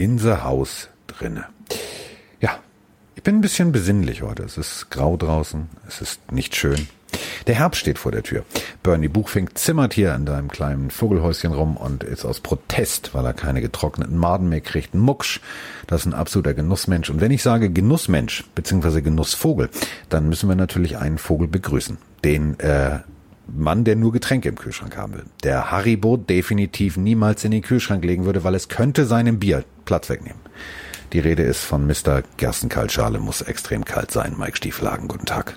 [0.00, 1.44] in the house drinne.
[2.40, 2.58] Ja,
[3.16, 4.42] ich bin ein bisschen besinnlich heute.
[4.44, 6.88] Es ist grau draußen, es ist nicht schön.
[7.46, 8.44] Der Herbst steht vor der Tür.
[8.82, 13.34] Bernie Buchfink zimmert hier in deinem kleinen Vogelhäuschen rum und ist aus Protest, weil er
[13.34, 15.40] keine getrockneten Maden mehr kriegt, Mucksch.
[15.86, 17.10] Das ist ein absoluter Genussmensch.
[17.10, 19.68] Und wenn ich sage Genussmensch beziehungsweise Genussvogel,
[20.08, 21.98] dann müssen wir natürlich einen Vogel begrüßen.
[22.24, 23.00] Den äh,
[23.46, 25.24] Mann, der nur Getränke im Kühlschrank haben will.
[25.42, 30.08] Der Haribo definitiv niemals in den Kühlschrank legen würde, weil es könnte seinem Bier Platz
[30.08, 30.40] wegnehmen.
[31.12, 32.22] Die Rede ist von Mr.
[32.36, 34.36] Gerstenkaltschale, muss extrem kalt sein.
[34.38, 35.56] Mike Stieflagen, guten Tag.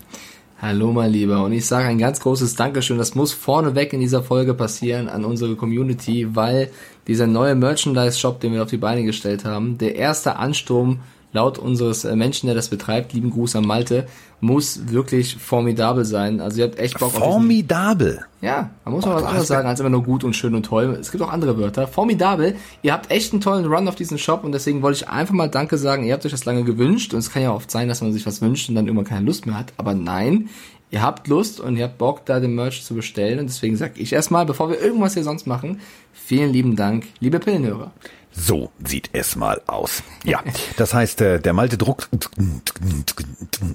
[0.59, 4.23] Hallo mein Lieber und ich sage ein ganz großes Dankeschön, das muss vorneweg in dieser
[4.23, 6.69] Folge passieren an unsere Community, weil
[7.05, 11.01] dieser neue Merchandise-Shop, den wir auf die Beine gestellt haben, der erste Ansturm
[11.33, 14.07] laut unseres äh, Menschen, der das betreibt, lieben Gruß an Malte,
[14.39, 16.39] muss wirklich formidabel sein.
[16.39, 17.27] Also ihr habt echt Bock formidabel.
[17.27, 18.25] auf Formidabel?
[18.41, 20.63] Ja, man muss oh, mal was anderes sagen als immer nur gut und schön und
[20.65, 20.97] toll.
[20.99, 21.87] Es gibt auch andere Wörter.
[21.87, 22.55] Formidabel.
[22.81, 25.49] Ihr habt echt einen tollen Run auf diesen Shop und deswegen wollte ich einfach mal
[25.49, 26.03] Danke sagen.
[26.03, 28.25] Ihr habt euch das lange gewünscht und es kann ja oft sein, dass man sich
[28.25, 29.73] was wünscht und dann irgendwann keine Lust mehr hat.
[29.77, 30.49] Aber nein,
[30.93, 33.93] ihr habt Lust und ihr habt Bock, da den Merch zu bestellen und deswegen sage
[33.99, 35.81] ich erstmal, bevor wir irgendwas hier sonst machen,
[36.13, 37.91] vielen lieben Dank, liebe Pillenhörer.
[38.31, 40.03] So sieht es mal aus.
[40.23, 40.43] Ja,
[40.77, 42.09] das heißt, äh, der Malte druckt,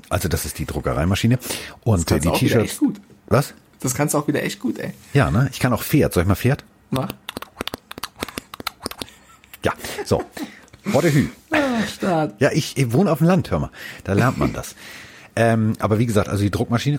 [0.08, 1.38] also das ist die Druckereimaschine
[1.82, 2.80] und äh, die T-Shirts.
[3.26, 3.52] Was?
[3.80, 4.92] Das kannst du auch wieder echt gut, ey.
[5.12, 5.48] Ja, ne?
[5.52, 6.12] Ich kann auch Pferd.
[6.12, 6.64] Soll ich mal Pferd?
[6.90, 7.12] Mach.
[9.64, 9.72] Ja,
[10.04, 10.22] so.
[10.84, 11.28] Hü.
[11.50, 12.28] Ah.
[12.38, 13.70] Ja, ich, ich wohne auf dem Land, hör mal.
[14.04, 14.74] Da lernt man das.
[15.38, 16.98] Ähm, aber wie gesagt, also die Druckmaschine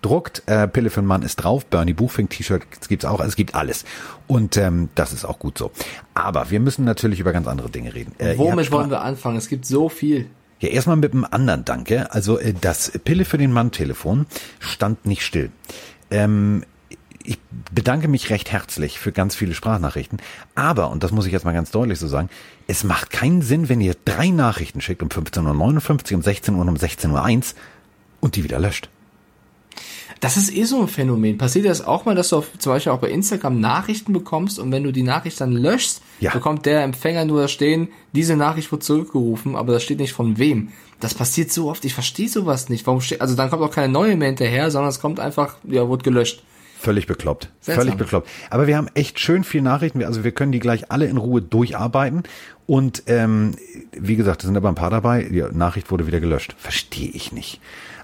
[0.00, 0.42] druckt.
[0.46, 1.66] Äh, Pille für den Mann ist drauf.
[1.66, 3.20] Bernie Buchfink T-Shirt gibt's auch.
[3.20, 3.84] Also es gibt alles.
[4.26, 5.70] Und ähm, das ist auch gut so.
[6.14, 8.14] Aber wir müssen natürlich über ganz andere Dinge reden.
[8.18, 9.36] Äh, Womit wollen wir anfangen?
[9.36, 10.30] Es gibt so viel.
[10.60, 12.10] Ja, erstmal mit einem anderen Danke.
[12.10, 14.24] Also äh, das Pille für den Mann Telefon
[14.58, 15.50] stand nicht still.
[16.10, 16.64] Ähm,
[17.24, 17.38] ich
[17.72, 20.18] bedanke mich recht herzlich für ganz viele Sprachnachrichten.
[20.54, 22.28] Aber, und das muss ich jetzt mal ganz deutlich so sagen,
[22.66, 26.60] es macht keinen Sinn, wenn ihr drei Nachrichten schickt um 15.59 Uhr, um 16 Uhr
[26.60, 27.42] und um 16.01 Uhr
[28.20, 28.88] und die wieder löscht.
[30.22, 31.36] Das ist eh so ein Phänomen.
[31.36, 34.70] Passiert das auch mal, dass du auf, zum Beispiel auch bei Instagram Nachrichten bekommst und
[34.70, 36.30] wenn du die Nachricht dann löschst, ja.
[36.30, 40.38] bekommt der Empfänger nur da stehen, diese Nachricht wurde zurückgerufen, aber da steht nicht von
[40.38, 40.68] wem.
[41.00, 42.86] Das passiert so oft, ich verstehe sowas nicht.
[42.86, 45.88] Warum steht, also dann kommt auch keine neue mehr hinterher, sondern es kommt einfach, ja,
[45.88, 46.44] wurde gelöscht.
[46.82, 47.48] Völlig bekloppt.
[47.60, 47.84] Seltsam.
[47.84, 48.28] Völlig bekloppt.
[48.50, 50.02] Aber wir haben echt schön viel Nachrichten.
[50.02, 52.24] Also wir können die gleich alle in Ruhe durcharbeiten.
[52.66, 53.54] Und ähm,
[53.92, 55.22] wie gesagt, es sind aber ein paar dabei.
[55.22, 56.56] Die Nachricht wurde wieder gelöscht.
[56.58, 57.60] Verstehe ich nicht.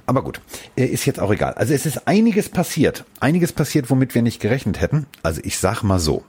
[0.06, 0.40] Aber gut,
[0.76, 1.54] äh, ist jetzt auch egal.
[1.54, 3.04] Also es ist einiges passiert.
[3.18, 5.06] Einiges passiert, womit wir nicht gerechnet hätten.
[5.24, 6.24] Also ich sag mal so.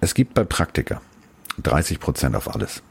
[0.00, 1.00] Es gibt bei Praktika
[1.62, 2.82] 30 Prozent auf alles.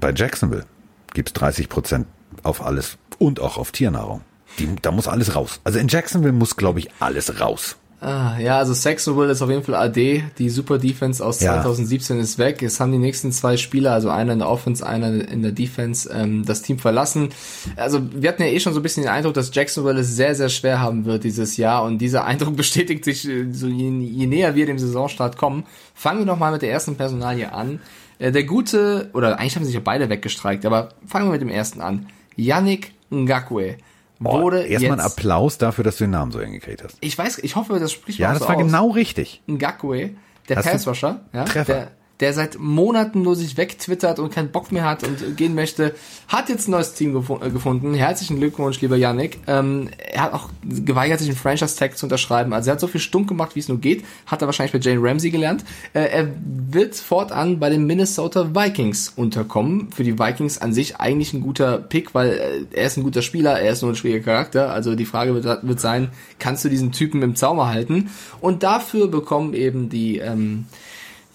[0.00, 0.64] Bei Jacksonville
[1.12, 2.06] gibt es 30 Prozent
[2.42, 4.22] auf alles und auch auf Tiernahrung.
[4.58, 5.60] Die, da muss alles raus.
[5.64, 7.76] Also in Jacksonville muss, glaube ich, alles raus.
[8.00, 10.22] Ah, ja, also Saxonville ist auf jeden Fall AD.
[10.38, 11.54] Die Super Defense aus ja.
[11.54, 12.62] 2017 ist weg.
[12.62, 16.08] Es haben die nächsten zwei Spieler, also einer in der Offense, einer in der Defense,
[16.12, 17.30] ähm, das Team verlassen.
[17.74, 20.36] Also wir hatten ja eh schon so ein bisschen den Eindruck, dass Jacksonville es sehr,
[20.36, 21.82] sehr schwer haben wird dieses Jahr.
[21.82, 25.64] Und dieser Eindruck bestätigt sich, äh, so je, je näher wir dem Saisonstart kommen.
[25.92, 27.80] Fangen wir noch mal mit der ersten Personalie an.
[28.20, 31.50] Äh, der gute, oder eigentlich haben sich ja beide weggestreikt, aber fangen wir mit dem
[31.50, 32.06] ersten an.
[32.36, 33.78] Yannick Ngakwe
[34.20, 36.96] wurde oh, Erstmal ein Applaus dafür, dass du den Namen so hingekriegt hast.
[37.00, 38.62] Ich weiß, ich hoffe, das spricht Ja, das so war aus.
[38.62, 39.42] genau richtig.
[39.48, 40.10] Ngakwe,
[40.48, 41.72] der Passwasher, ja, Treffer.
[41.74, 41.90] der
[42.20, 45.94] der seit Monaten nur sich wegtwittert und keinen Bock mehr hat und gehen möchte,
[46.26, 47.94] hat jetzt ein neues Team gef äh, gefunden.
[47.94, 49.38] Herzlichen Glückwunsch, lieber Yannick.
[49.46, 52.52] Ähm, er hat auch geweigert, sich einen Franchise-Tag zu unterschreiben.
[52.52, 54.04] Also er hat so viel stunk gemacht, wie es nur geht.
[54.26, 55.64] Hat er wahrscheinlich bei Jane Ramsey gelernt.
[55.92, 56.28] Äh, er
[56.70, 59.92] wird fortan bei den Minnesota Vikings unterkommen.
[59.92, 63.22] Für die Vikings an sich eigentlich ein guter Pick, weil äh, er ist ein guter
[63.22, 64.72] Spieler, er ist nur ein schwieriger Charakter.
[64.72, 68.10] Also die Frage wird, wird sein, kannst du diesen Typen im Zauber halten?
[68.40, 70.66] Und dafür bekommen eben die ähm,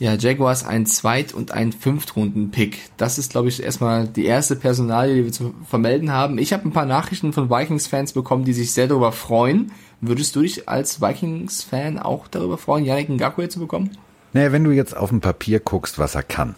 [0.04, 2.90] ja, Jaguars ein Zweit- und ein Fünftrunden-Pick.
[2.98, 6.38] Das ist, glaube ich, erstmal die erste Personalie, die wir zu vermelden haben.
[6.40, 9.72] Ich habe ein paar Nachrichten von Vikings-Fans bekommen, die sich sehr darüber freuen.
[10.02, 13.92] Würdest du dich als Vikings-Fan auch darüber freuen, Yannick Ngakwe zu bekommen?
[14.34, 16.56] Naja, wenn du jetzt auf dem Papier guckst, was er kann,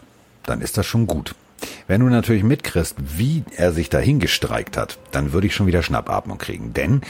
[0.47, 1.35] dann ist das schon gut.
[1.85, 5.83] Wenn du natürlich mitkriegst, wie er sich dahin gestreikt hat, dann würde ich schon wieder
[5.83, 6.73] Schnappatmung kriegen.
[6.73, 7.01] Denn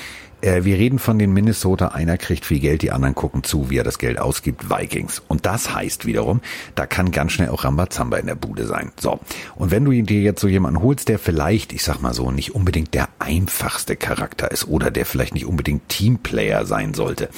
[0.45, 3.77] äh, wir reden von den Minnesota, einer kriegt viel Geld, die anderen gucken zu, wie
[3.77, 5.21] er das Geld ausgibt, Vikings.
[5.27, 6.41] Und das heißt wiederum,
[6.75, 8.91] da kann ganz schnell auch Rambazamba in der Bude sein.
[8.99, 9.19] So.
[9.55, 12.53] Und wenn du dir jetzt so jemanden holst, der vielleicht, ich sag mal so, nicht
[12.53, 17.29] unbedingt der einfachste Charakter ist oder der vielleicht nicht unbedingt Teamplayer sein sollte,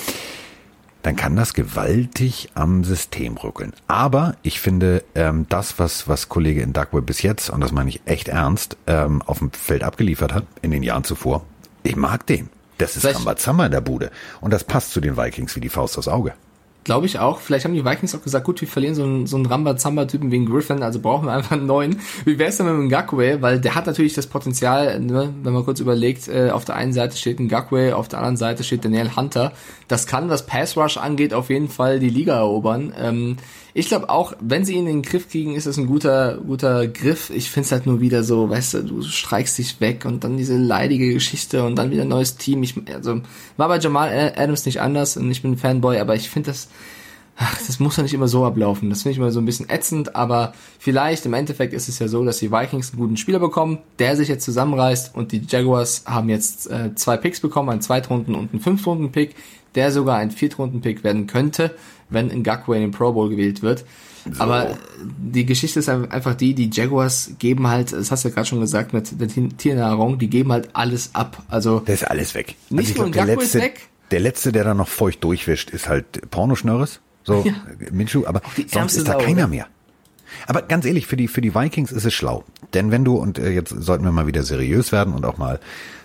[1.03, 3.71] dann kann das gewaltig am System rückeln.
[3.87, 7.89] Aber ich finde, ähm, das, was, was Kollege in Darkweb bis jetzt, und das meine
[7.89, 11.45] ich echt ernst, ähm, auf dem Feld abgeliefert hat, in den Jahren zuvor,
[11.83, 12.49] ich mag den.
[12.77, 14.11] Das ist Rambazamba in der Bude.
[14.41, 16.33] Und das passt zu den Vikings wie die Faust aufs Auge.
[16.87, 17.41] glaube ich auch.
[17.41, 20.37] Vielleicht haben die Vikings auch gesagt, gut, wir verlieren so einen, so einen Ramba-Zamba-Typen wie
[20.37, 21.99] einen Griffin, also brauchen wir einfach einen neuen.
[22.23, 23.41] Wie wäre es denn mit dem Ngakwe?
[23.41, 26.93] Weil der hat natürlich das Potenzial, ne, wenn man kurz überlegt, äh, auf der einen
[26.93, 29.51] Seite steht ein Ngakwe, auf der anderen Seite steht Daniel Hunter.
[29.89, 32.93] Das kann, was Pass-Rush angeht, auf jeden Fall die Liga erobern.
[32.97, 33.35] Ähm,
[33.77, 36.87] ich glaube auch, wenn sie ihn in den Griff kriegen, ist es ein guter, guter
[36.87, 37.29] Griff.
[37.29, 40.35] Ich finde es halt nur wieder so, weißt du, du streichst dich weg und dann
[40.35, 42.63] diese leidige Geschichte und dann wieder ein neues Team.
[42.63, 43.21] Ich, also,
[43.55, 46.69] war bei Jamal Adams nicht anders und ich bin Fanboy, aber ich finde das,
[47.37, 48.89] ach, das muss ja nicht immer so ablaufen.
[48.89, 52.07] Das finde ich immer so ein bisschen ätzend, aber vielleicht im Endeffekt ist es ja
[52.07, 56.03] so, dass die Vikings einen guten Spieler bekommen, der sich jetzt zusammenreißt und die Jaguars
[56.05, 59.35] haben jetzt äh, zwei Picks bekommen, einen Zweitrunden- und einen Fünftrunden-Pick,
[59.75, 61.75] der sogar ein Viertrunden-Pick werden könnte
[62.09, 63.85] wenn Ngakwe in den Pro Bowl gewählt wird.
[64.29, 64.41] So.
[64.41, 64.77] Aber
[65.17, 68.59] die Geschichte ist einfach die, die Jaguars geben halt, das hast du ja gerade schon
[68.59, 71.43] gesagt mit der Tiernahrung, die geben halt alles ab.
[71.47, 72.55] Also Der ist alles weg.
[72.69, 73.87] Nicht also nur Ngakwe ist weg.
[74.11, 77.01] Der letzte, der da noch feucht durchwischt, ist halt Pornoschnörres.
[77.27, 77.53] So, ja.
[77.91, 79.47] Minshu, aber sonst ist da Sau, keiner oder?
[79.47, 79.67] mehr.
[80.47, 82.43] Aber ganz ehrlich, für die, für die Vikings ist es schlau.
[82.73, 85.59] Denn wenn du, und äh, jetzt sollten wir mal wieder seriös werden und auch mal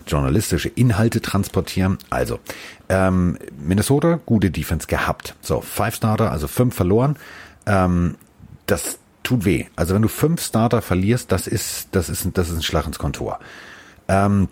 [0.06, 1.98] journalistische Inhalte transportieren.
[2.10, 2.40] Also,
[2.88, 5.36] ähm, Minnesota, gute Defense gehabt.
[5.40, 7.16] So, Five Starter, also fünf verloren.
[7.66, 8.16] Ähm,
[8.66, 9.66] das tut weh.
[9.76, 12.98] Also wenn du fünf Starter verlierst, das ist, das ist, das ist ein Schlag ins
[12.98, 13.38] Kontor.
[14.08, 14.48] Ähm,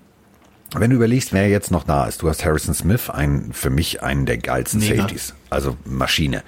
[0.75, 4.03] wenn du überlegst, wer jetzt noch da ist, du hast Harrison Smith, ein, für mich
[4.03, 5.03] einen der geilsten Mega.
[5.03, 6.43] Safeties, also Maschine.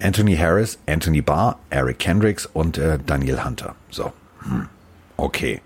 [0.00, 3.74] Anthony Harris, Anthony Barr, Eric Kendricks und äh, Daniel Hunter.
[3.90, 4.68] So, hm.
[5.16, 5.60] okay.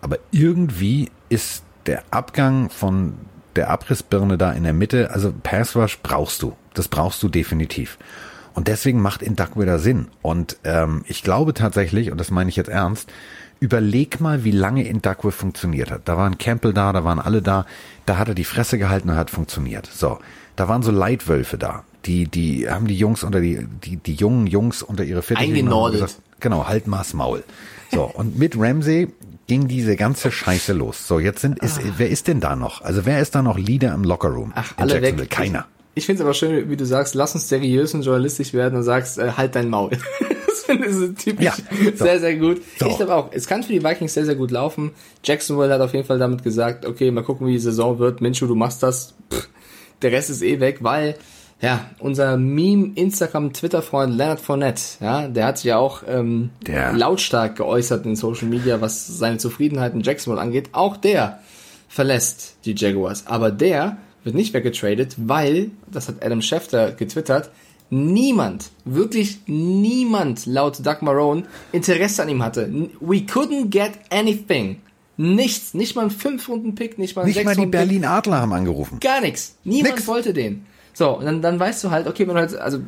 [0.00, 3.14] Aber irgendwie ist der Abgang von
[3.56, 6.56] der Abrissbirne da in der Mitte, also Passrush brauchst du.
[6.74, 7.98] Das brauchst du definitiv.
[8.54, 10.08] Und deswegen macht Inductwidder Sinn.
[10.22, 13.10] Und ähm, ich glaube tatsächlich, und das meine ich jetzt ernst,
[13.60, 16.02] überleg mal, wie lange Inductwidder funktioniert hat.
[16.04, 17.66] Da waren Campbell da, da waren alle da,
[18.06, 19.86] da hat er die Fresse gehalten und hat funktioniert.
[19.86, 20.18] So,
[20.56, 21.84] da waren so Leitwölfe da.
[22.04, 26.16] Die, die haben die Jungs unter die, die, die jungen Jungs unter ihre Fittiche Eingenordet.
[26.40, 27.42] Genau, halt mal's Maul.
[27.92, 29.08] So, und mit Ramsey
[29.48, 31.08] ging diese ganze Scheiße los.
[31.08, 31.92] So, jetzt sind, ist, ah.
[31.96, 32.82] wer ist denn da noch?
[32.82, 34.52] Also wer ist da noch Leader im Lockerroom?
[34.54, 35.30] Ach, alle weg.
[35.30, 35.66] Keiner.
[35.94, 38.76] Ich, ich finde es aber schön, wie du sagst, lass uns seriös und journalistisch werden
[38.76, 39.90] und sagst, äh, halt dein Maul.
[40.76, 41.54] das finde so typisch ja,
[41.94, 42.04] so.
[42.04, 42.60] sehr, sehr gut.
[42.78, 42.86] So.
[42.86, 44.92] Ich glaube auch, es kann für die Vikings sehr, sehr gut laufen.
[45.24, 48.20] Jacksonville hat auf jeden Fall damit gesagt, okay, mal gucken, wie die Saison wird.
[48.20, 49.14] Minshu, du machst das.
[49.32, 49.48] Pff,
[50.02, 51.16] der Rest ist eh weg, weil
[51.60, 56.92] ja, unser Meme, Instagram, Twitter-Freund Leonard Fournette, ja, der hat sich ja auch ähm, der.
[56.92, 60.68] lautstark geäußert in Social Media, was seine Zufriedenheit in Jacksonville angeht.
[60.72, 61.40] Auch der
[61.88, 63.26] verlässt die Jaguars.
[63.26, 67.50] Aber der wird nicht weggetradet, weil, das hat Adam Schefter getwittert,
[67.90, 72.90] niemand, wirklich niemand laut Doug Marone Interesse an ihm hatte.
[73.00, 74.80] We couldn't get anything.
[75.16, 79.00] Nichts, nicht mal ein 5-Runden-Pick, nicht mal ein Nicht mal die Berlin Adler haben angerufen.
[79.00, 79.56] Gar nichts.
[79.64, 80.06] Niemand nix.
[80.06, 80.64] wollte den.
[80.94, 82.78] So, und dann, dann weißt du halt, okay, wenn du halt, also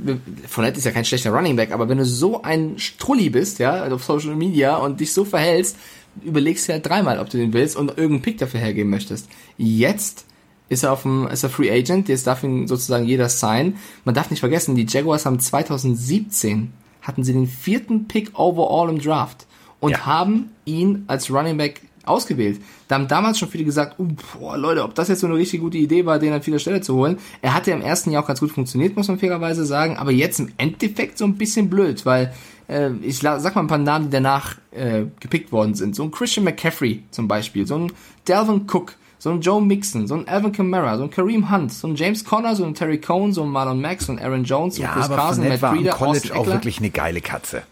[0.48, 3.84] Fournette ist ja kein schlechter Running Back, aber wenn du so ein Strulli bist, ja,
[3.86, 5.76] auf Social Media und dich so verhältst,
[6.24, 9.28] überlegst du halt dreimal, ob du den willst und irgendeinen Pick dafür hergeben möchtest.
[9.58, 10.24] Jetzt
[10.70, 13.76] ist er auf dem, ist er Free Agent, jetzt darf ihn sozusagen jeder sein.
[14.04, 16.72] Man darf nicht vergessen, die Jaguars haben 2017
[17.02, 19.46] hatten sie den vierten Pick overall im Draft
[19.80, 20.06] und ja.
[20.06, 22.60] haben ihn als Running Back ausgewählt.
[22.88, 24.08] Da haben damals schon viele gesagt, uh,
[24.38, 26.80] boah, Leute, ob das jetzt so eine richtig gute Idee war, den an vieler Stelle
[26.80, 27.18] zu holen.
[27.42, 30.40] Er hatte im ersten Jahr auch ganz gut funktioniert, muss man fairerweise sagen, aber jetzt
[30.40, 32.32] im Endeffekt so ein bisschen blöd, weil
[32.68, 35.94] äh, ich sag mal ein paar Namen, die danach äh, gepickt worden sind.
[35.94, 37.92] So ein Christian McCaffrey zum Beispiel, so ein
[38.26, 41.86] Delvin Cook, so ein Joe Mixon, so ein Alvin Kamara, so ein Kareem Hunt, so
[41.86, 44.76] ein James Conner, so ein Terry Cohn, so ein Marlon Max, so ein Aaron Jones,
[44.76, 47.62] so ein Chris Carson, Matt Breeder, College auch wirklich eine geile Katze.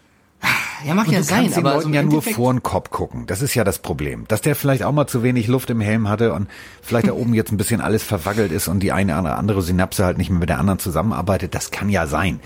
[0.85, 3.25] Ja, mag und ja sein, aber Leuten so ja nur vor den Kopf gucken.
[3.25, 4.23] Das ist ja das Problem.
[4.29, 6.47] Dass der vielleicht auch mal zu wenig Luft im Helm hatte und
[6.81, 10.05] vielleicht da oben jetzt ein bisschen alles verwackelt ist und die eine oder andere Synapse
[10.05, 12.39] halt nicht mehr mit der anderen zusammenarbeitet, das kann ja sein.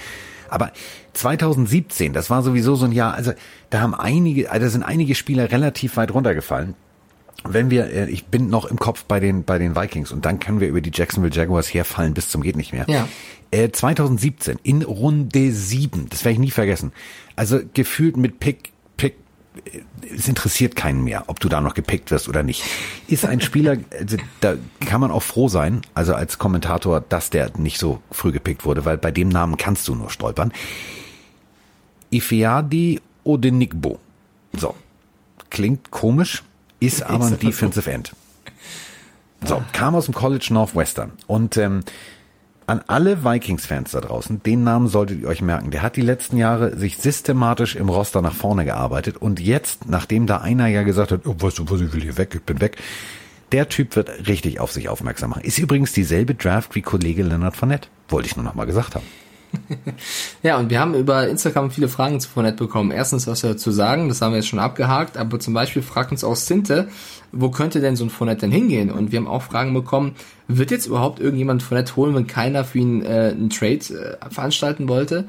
[0.49, 0.71] Aber
[1.13, 3.33] 2017, das war sowieso so ein Jahr, also
[3.69, 6.73] da haben einige, also sind einige Spieler relativ weit runtergefallen
[7.47, 10.39] wenn wir, äh, ich bin noch im Kopf bei den, bei den Vikings und dann
[10.39, 12.85] können wir über die Jacksonville Jaguars herfallen bis zum geht nicht mehr.
[12.87, 13.07] Ja.
[13.71, 16.91] 2017 äh, in Runde 7, das werde ich nie vergessen.
[17.35, 19.15] Also gefühlt mit Pick, Pick,
[19.65, 19.79] äh,
[20.15, 22.63] es interessiert keinen mehr, ob du da noch gepickt wirst oder nicht.
[23.07, 27.51] Ist ein Spieler, also da kann man auch froh sein, also als Kommentator, dass der
[27.57, 30.51] nicht so früh gepickt wurde, weil bei dem Namen kannst du nur stolpern.
[32.09, 33.99] Ifeadi Odenigbo.
[34.53, 34.75] So.
[35.49, 36.43] Klingt komisch,
[36.85, 38.13] ist aber ein Defensive End.
[39.45, 41.11] So, kam aus dem College Northwestern.
[41.27, 41.83] Und ähm,
[42.65, 45.71] an alle Vikings-Fans da draußen, den Namen solltet ihr euch merken.
[45.71, 49.17] Der hat die letzten Jahre sich systematisch im Roster nach vorne gearbeitet.
[49.17, 52.17] Und jetzt, nachdem da einer ja gesagt hat, oh, weißt du was, ich will hier
[52.17, 52.77] weg, ich bin weg,
[53.51, 55.43] der Typ wird richtig auf sich aufmerksam machen.
[55.43, 57.89] Ist übrigens dieselbe Draft wie Kollege Leonard Fournette.
[58.07, 59.05] Wollte ich nur noch mal gesagt haben.
[60.43, 62.91] ja, und wir haben über Instagram viele Fragen zu Fournette bekommen.
[62.91, 66.11] Erstens, was wir dazu sagen, das haben wir jetzt schon abgehakt, aber zum Beispiel fragt
[66.11, 66.87] uns auch Sinte,
[67.31, 68.91] wo könnte denn so ein Fournette denn hingehen?
[68.91, 70.15] Und wir haben auch Fragen bekommen,
[70.47, 74.87] wird jetzt überhaupt irgendjemand Fournette holen, wenn keiner für ihn äh, einen Trade äh, veranstalten
[74.87, 75.27] wollte?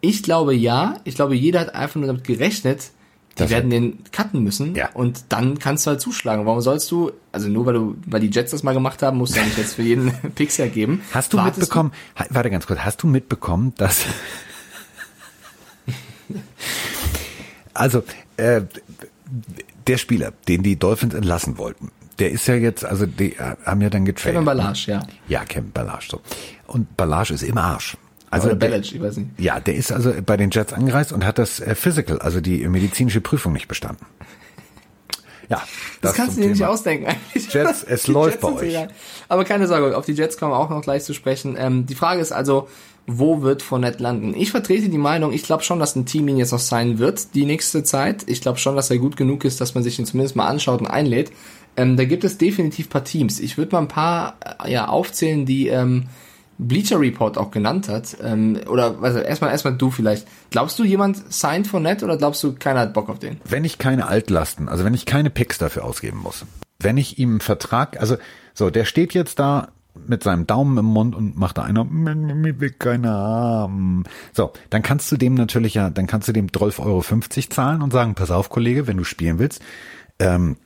[0.00, 0.96] Ich glaube ja.
[1.04, 2.90] Ich glaube, jeder hat einfach nur damit gerechnet,
[3.34, 4.90] die das werden den cutten müssen ja.
[4.94, 6.46] und dann kannst du halt zuschlagen.
[6.46, 9.34] Warum sollst du, also nur weil du, weil die Jets das mal gemacht haben, musst
[9.34, 11.02] du ja nicht jetzt für jeden Pixel geben.
[11.12, 12.24] Hast du Wartest mitbekommen, du?
[12.34, 14.04] warte ganz kurz, hast du mitbekommen, dass
[17.74, 18.04] also
[18.36, 18.62] äh,
[19.86, 23.90] der Spieler, den die Dolphins entlassen wollten, der ist ja jetzt, also die haben ja
[23.90, 24.34] dann getradet.
[24.34, 25.02] Kevin Ballage, ja.
[25.26, 26.20] Ja, Kevin Ballage, so.
[26.66, 27.96] Und Ballage ist im Arsch.
[28.34, 29.30] Also Oder Belic, ich weiß nicht.
[29.38, 32.66] Ja, der ist also bei den Jets angereist und hat das äh, Physical, also die
[32.66, 34.04] medizinische Prüfung nicht bestanden.
[35.48, 35.62] Ja,
[36.00, 37.52] das, das kannst du dir nicht ausdenken eigentlich.
[37.52, 38.68] Jets, es läuft Jets bei euch.
[38.70, 38.88] Egal.
[39.28, 41.54] Aber keine Sorge, auf die Jets kommen wir auch noch gleich zu sprechen.
[41.56, 42.66] Ähm, die Frage ist also,
[43.06, 44.34] wo wird Fournette landen?
[44.36, 47.36] Ich vertrete die Meinung, ich glaube schon, dass ein Team ihn jetzt noch sein wird,
[47.36, 48.24] die nächste Zeit.
[48.26, 50.80] Ich glaube schon, dass er gut genug ist, dass man sich ihn zumindest mal anschaut
[50.80, 51.30] und einlädt.
[51.76, 53.38] Ähm, da gibt es definitiv paar Teams.
[53.38, 56.06] Ich würde mal ein paar äh, ja, aufzählen, die ähm,
[56.58, 60.26] Bleacher Report auch genannt hat, ähm, oder also erstmal erstmal du vielleicht.
[60.50, 63.40] Glaubst du, jemand signed for net oder glaubst du, keiner hat Bock auf den?
[63.44, 66.44] Wenn ich keine Altlasten, also wenn ich keine Picks dafür ausgeben muss,
[66.78, 68.16] wenn ich ihm einen Vertrag, also
[68.54, 69.68] so, der steht jetzt da
[70.06, 74.04] mit seinem Daumen im Mund und macht da einer, mir will keiner haben.
[74.32, 77.02] So, dann kannst du dem natürlich ja, dann kannst du dem 12,50 Euro
[77.50, 79.62] zahlen und sagen, pass auf, Kollege, wenn du spielen willst,
[80.18, 80.56] ähm,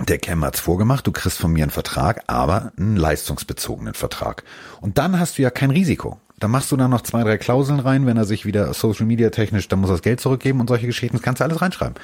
[0.00, 4.44] der Cam hat's vorgemacht, du kriegst von mir einen Vertrag, aber einen leistungsbezogenen Vertrag.
[4.80, 6.20] Und dann hast du ja kein Risiko.
[6.40, 9.30] Da machst du dann noch zwei, drei Klauseln rein, wenn er sich wieder Social Media
[9.30, 11.94] technisch, dann muss er das Geld zurückgeben und solche Geschichten, das kannst du alles reinschreiben.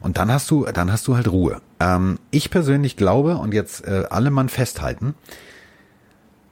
[0.00, 1.60] Und dann hast du, dann hast du halt Ruhe.
[1.80, 5.14] Ähm, ich persönlich glaube, und jetzt äh, alle Mann festhalten,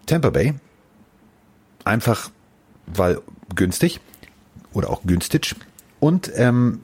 [0.06, 0.54] Tampa Bay,
[1.84, 2.30] einfach
[2.86, 3.20] weil
[3.54, 4.00] günstig
[4.72, 5.56] oder auch günstig
[6.00, 6.80] und ähm,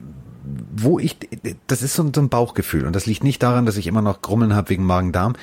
[0.75, 1.17] wo ich,
[1.67, 4.55] das ist so ein, Bauchgefühl und das liegt nicht daran, dass ich immer noch Grummeln
[4.55, 5.35] habe wegen Magen-Darm.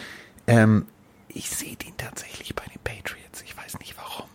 [0.47, 0.87] Ähm,
[1.29, 3.43] ich sehe den tatsächlich bei den Patriots.
[3.45, 4.27] Ich weiß nicht warum.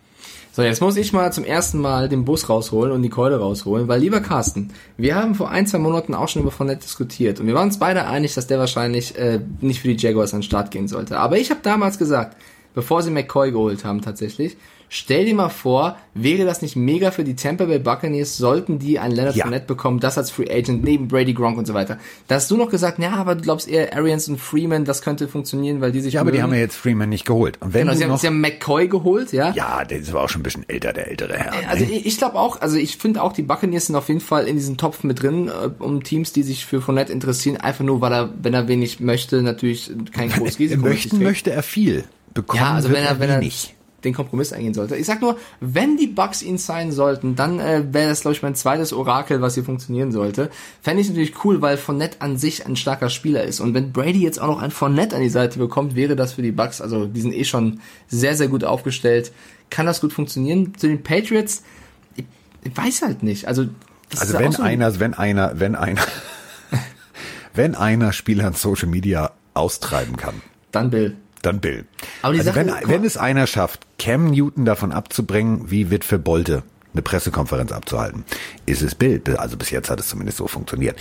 [0.54, 3.88] So, jetzt muss ich mal zum ersten Mal den Bus rausholen und die Keule rausholen,
[3.88, 7.48] weil lieber Carsten, wir haben vor ein, zwei Monaten auch schon über Fournette diskutiert und
[7.48, 10.44] wir waren uns beide einig, dass der wahrscheinlich äh, nicht für die Jaguars an den
[10.44, 11.18] Start gehen sollte.
[11.18, 12.36] Aber ich habe damals gesagt,
[12.74, 14.58] bevor sie McCoy geholt haben tatsächlich,
[14.94, 19.00] Stell dir mal vor, wäre das nicht mega für die Tampa Bay Buccaneers, sollten die
[19.00, 19.46] einen Leonard ja.
[19.46, 21.98] Fournette bekommen, das als Free Agent neben Brady Gronk und so weiter.
[22.28, 25.30] Da hast du noch gesagt, ja, aber du glaubst eher Arians und Freeman, das könnte
[25.30, 27.58] funktionieren, weil die sich Ja, aber die haben ja jetzt Freeman nicht geholt.
[27.62, 29.54] Und wenn genau, sie, haben, sie haben McCoy geholt, ja?
[29.54, 31.70] Ja, der ist aber auch schon ein bisschen älter, der ältere Herr.
[31.70, 31.92] Also ne?
[31.92, 34.58] ich, ich glaube auch, also ich finde auch, die Buccaneers sind auf jeden Fall in
[34.58, 38.12] diesem Topf mit drin, äh, um Teams, die sich für Fournette interessieren, einfach nur, weil
[38.12, 40.82] er, wenn er wenig möchte, natürlich kein großes Risiko.
[40.82, 42.04] Möchten möchte er viel.
[42.34, 44.96] Bekommen ja, also wenn er, wenn er nicht den Kompromiss eingehen sollte.
[44.96, 48.42] Ich sag nur, wenn die Bugs ihn sein sollten, dann äh, wäre das, glaube ich,
[48.42, 50.50] mein zweites Orakel, was hier funktionieren sollte.
[50.82, 53.60] Fände ich natürlich cool, weil Fournette an sich ein starker Spieler ist.
[53.60, 56.42] Und wenn Brady jetzt auch noch ein Fournette an die Seite bekommt, wäre das für
[56.42, 59.32] die Bugs, also die sind eh schon sehr, sehr gut aufgestellt,
[59.70, 60.74] kann das gut funktionieren.
[60.76, 61.64] Zu den Patriots,
[62.16, 62.26] ich,
[62.64, 63.48] ich weiß halt nicht.
[63.48, 63.68] Also,
[64.18, 66.02] also wenn so einer, wenn einer, wenn einer,
[67.54, 70.42] wenn einer Spieler an Social Media austreiben kann.
[70.72, 71.86] Dann Bill dann Bill.
[72.22, 76.20] Aber die also Sache, wenn, wenn es einer schafft, Cam Newton davon abzubringen, wie Witwe
[76.20, 78.26] Bolte eine Pressekonferenz abzuhalten,
[78.66, 79.22] ist es Bill.
[79.38, 81.00] Also bis jetzt hat es zumindest so funktioniert.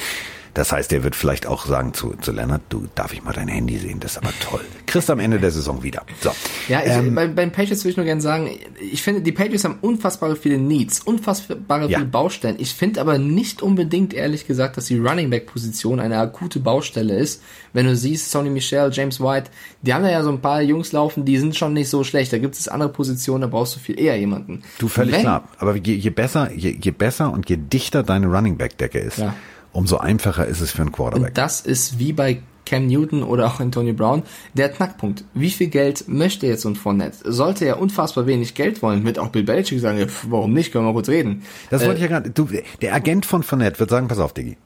[0.54, 3.49] Das heißt, er wird vielleicht auch sagen zu, zu Lennart, du darf ich mal dein
[3.49, 4.61] Handy sehen, das ist aber toll.
[4.87, 6.02] Kriegst am Ende der Saison wieder.
[6.21, 6.30] So.
[6.69, 9.64] Ja, ich, ähm, bei, beim Patriots würde ich nur gerne sagen, ich finde, die Patriots
[9.64, 11.99] haben unfassbare viele Needs, unfassbare ja.
[11.99, 12.57] viele Baustellen.
[12.59, 17.16] Ich finde aber nicht unbedingt, ehrlich gesagt, dass die Running Back Position eine akute Baustelle
[17.16, 17.42] ist.
[17.73, 19.50] Wenn du siehst, Sonny Michel, James White,
[19.83, 22.33] die haben ja so ein paar Jungs laufen, die sind schon nicht so schlecht.
[22.33, 24.62] Da gibt es andere Positionen, da brauchst du viel eher jemanden.
[24.78, 25.49] Du völlig Wenn, klar.
[25.59, 29.19] Aber je, je besser, je, je besser und je dichter deine Running Back Decke ist,
[29.19, 29.35] ja
[29.72, 31.28] umso einfacher ist es für einen Quarterback.
[31.28, 34.22] Und das ist wie bei Cam Newton oder auch Antonio Brown
[34.54, 35.24] der Knackpunkt.
[35.34, 37.32] Wie viel Geld möchte jetzt so ein Fournette?
[37.32, 40.90] Sollte er unfassbar wenig Geld wollen, wird auch Bill Belichick sagen, warum nicht, können wir
[40.90, 41.42] mal kurz reden.
[41.70, 42.48] Das wollte äh, ich ja gerade, du,
[42.80, 44.56] der Agent von Fournette wird sagen, pass auf, Diggi,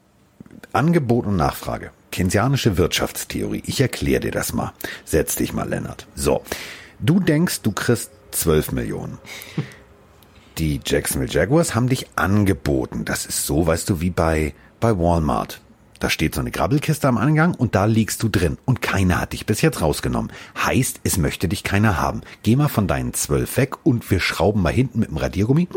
[0.74, 1.92] Angebot und Nachfrage.
[2.12, 3.62] Keynesianische Wirtschaftstheorie.
[3.66, 4.72] Ich erkläre dir das mal.
[5.04, 6.06] Setz dich mal, Lennart.
[6.14, 6.42] So.
[7.00, 9.18] Du denkst, du kriegst 12 Millionen.
[10.58, 13.04] Die Jacksonville Jaguars haben dich angeboten.
[13.04, 14.54] Das ist so, weißt du, wie bei
[14.84, 15.62] bei Walmart.
[15.98, 18.58] Da steht so eine Grabbelkiste am Angang und da liegst du drin.
[18.66, 20.30] Und keiner hat dich bis jetzt rausgenommen.
[20.62, 22.20] Heißt, es möchte dich keiner haben.
[22.42, 25.68] Geh mal von deinen zwölf weg und wir schrauben mal hinten mit dem Radiergummi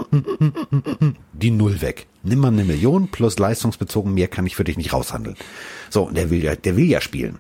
[1.32, 2.08] die Null weg.
[2.24, 5.38] Nimm mal eine Million plus leistungsbezogen, mehr kann ich für dich nicht raushandeln.
[5.90, 7.40] So, der will ja, der will ja spielen.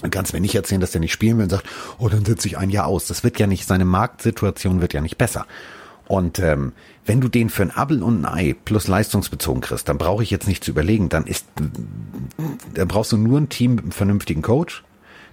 [0.00, 1.68] Dann kannst du mir nicht erzählen, dass der nicht spielen will und sagt,
[1.98, 3.06] oh, dann sitze ich ein Jahr aus.
[3.06, 5.46] Das wird ja nicht, seine Marktsituation wird ja nicht besser.
[6.08, 6.72] Und ähm,
[7.06, 10.30] wenn du den für ein Abel und ein Ei plus leistungsbezogen kriegst, dann brauche ich
[10.30, 11.08] jetzt nicht zu überlegen.
[11.08, 11.46] Dann ist,
[12.74, 14.84] dann brauchst du nur ein Team mit einem vernünftigen Coach,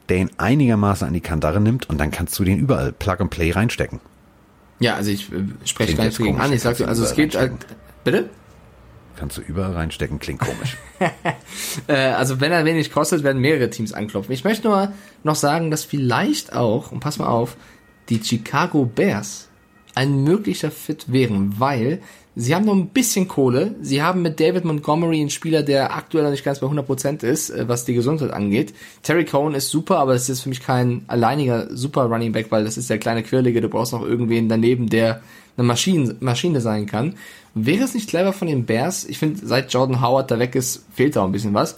[0.10, 3.30] der ihn einigermaßen an die Kandare nimmt und dann kannst du den überall Plug and
[3.30, 4.00] Play reinstecken.
[4.80, 6.52] Ja, also ich äh, spreche gar nicht dagegen an.
[6.52, 7.54] Ich sage, also es geht, halt,
[8.04, 8.30] bitte?
[9.16, 10.78] Kannst du überall reinstecken, klingt komisch.
[11.88, 14.34] äh, also wenn er wenig kostet, werden mehrere Teams anklopfen.
[14.34, 14.92] Ich möchte nur
[15.24, 17.56] noch sagen, dass vielleicht auch, und pass mal auf,
[18.10, 19.48] die Chicago Bears
[19.96, 22.02] ein möglicher Fit wären, weil
[22.36, 23.76] sie haben noch ein bisschen Kohle.
[23.82, 27.50] Sie haben mit David Montgomery einen Spieler, der aktuell noch nicht ganz bei 100% ist,
[27.50, 28.74] äh, was die Gesundheit angeht.
[29.04, 32.64] Terry Cohen ist super, aber das ist für mich kein alleiniger super Running Back, weil
[32.64, 33.62] das ist der kleine Quirlige.
[33.62, 35.22] Du brauchst noch irgendwen daneben, der
[35.58, 37.16] eine Maschine, Maschine sein kann.
[37.54, 39.04] Wäre es nicht clever von den Bears?
[39.06, 41.76] Ich finde, seit Jordan Howard da weg ist, fehlt da auch ein bisschen was.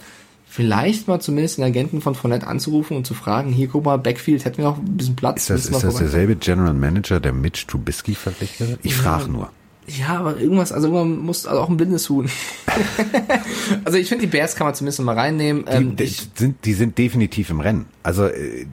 [0.54, 4.46] Vielleicht mal zumindest den Agenten von Fournette anzurufen und zu fragen, hier guck mal, Backfield,
[4.46, 5.50] hätten wir noch ein bisschen Platz.
[5.50, 8.80] Ist das, ist das derselbe General Manager, der Mitch Trubisky verpflichtet hat?
[8.84, 9.50] Ich ja, frage nur.
[9.88, 12.30] Ja, aber irgendwas, also irgendwann muss also auch ein Business Huhn.
[13.84, 15.66] also ich finde, die Bears kann man zumindest mal reinnehmen.
[15.68, 17.88] Ähm, die, die, sind, die sind definitiv im Rennen.
[18.04, 18.68] Also äh,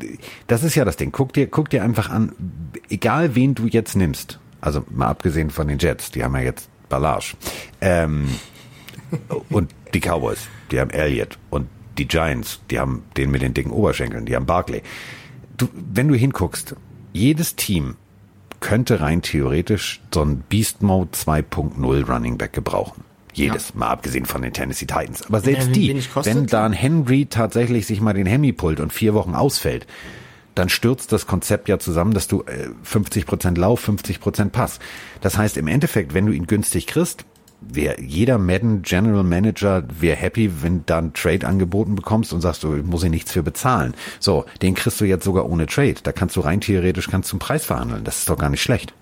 [0.48, 1.12] das ist ja das Ding.
[1.12, 2.32] Guck dir, guck dir einfach an,
[2.90, 6.68] egal wen du jetzt nimmst, also mal abgesehen von den Jets, die haben ja jetzt
[6.90, 7.36] Ballage.
[7.80, 8.28] Ähm,
[9.48, 11.38] und die Cowboys, die haben Elliott.
[11.50, 11.68] Und
[11.98, 14.82] die Giants, die haben den mit den dicken Oberschenkeln, die haben Barkley.
[15.56, 16.74] Du, wenn du hinguckst,
[17.12, 17.96] jedes Team
[18.60, 23.04] könnte rein theoretisch so ein Beast Mode 2.0 Running Back gebrauchen.
[23.32, 23.78] Jedes, ja.
[23.78, 25.26] mal abgesehen von den Tennessee Titans.
[25.26, 28.92] Aber selbst ja, die, wenn da ein Henry tatsächlich sich mal den Hemi pullt und
[28.92, 29.86] vier Wochen ausfällt,
[30.54, 34.80] dann stürzt das Konzept ja zusammen, dass du 50% äh, Lauf, 50% Pass.
[35.20, 37.24] Das heißt, im Endeffekt, wenn du ihn günstig kriegst,
[37.60, 42.62] wäre jeder Madden General Manager wäre happy, wenn du dann Trade angeboten bekommst und sagst,
[42.62, 43.94] du muss ich nichts für bezahlen.
[44.18, 45.96] So, den kriegst du jetzt sogar ohne Trade.
[46.02, 48.04] Da kannst du rein theoretisch kannst du einen Preis verhandeln.
[48.04, 48.94] Das ist doch gar nicht schlecht.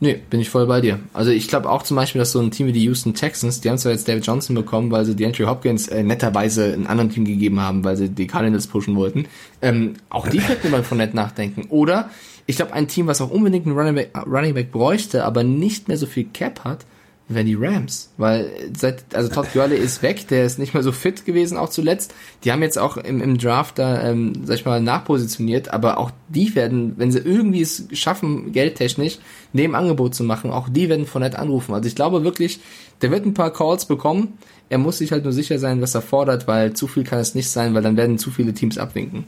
[0.00, 1.00] Nee, bin ich voll bei dir.
[1.12, 3.68] Also ich glaube auch zum Beispiel, dass so ein Team wie die Houston Texans, die
[3.68, 7.10] haben zwar jetzt David Johnson bekommen, weil sie die Andrew Hopkins äh, netterweise ein anderen
[7.10, 9.26] Team gegeben haben, weil sie die Cardinals pushen wollten.
[9.60, 11.66] Ähm, auch die könnten mal von nett nachdenken.
[11.68, 12.10] Oder
[12.46, 15.88] ich glaube, ein Team, was auch unbedingt einen Running Back, Running Back bräuchte, aber nicht
[15.88, 16.86] mehr so viel Cap hat,
[17.28, 18.10] wären die Rams.
[18.16, 21.68] Weil seit, also Todd Gurley ist weg, der ist nicht mehr so fit gewesen, auch
[21.68, 22.14] zuletzt.
[22.44, 26.10] Die haben jetzt auch im, im Draft da, ähm, sag ich mal, nachpositioniert, aber auch
[26.28, 29.18] die werden, wenn sie irgendwie es schaffen, geldtechnisch,
[29.52, 31.74] neben Angebot zu machen, auch die werden von nett anrufen.
[31.74, 32.60] Also ich glaube wirklich,
[33.02, 34.38] der wird ein paar Calls bekommen.
[34.70, 37.34] Er muss sich halt nur sicher sein, was er fordert, weil zu viel kann es
[37.34, 39.24] nicht sein, weil dann werden zu viele Teams abwinken.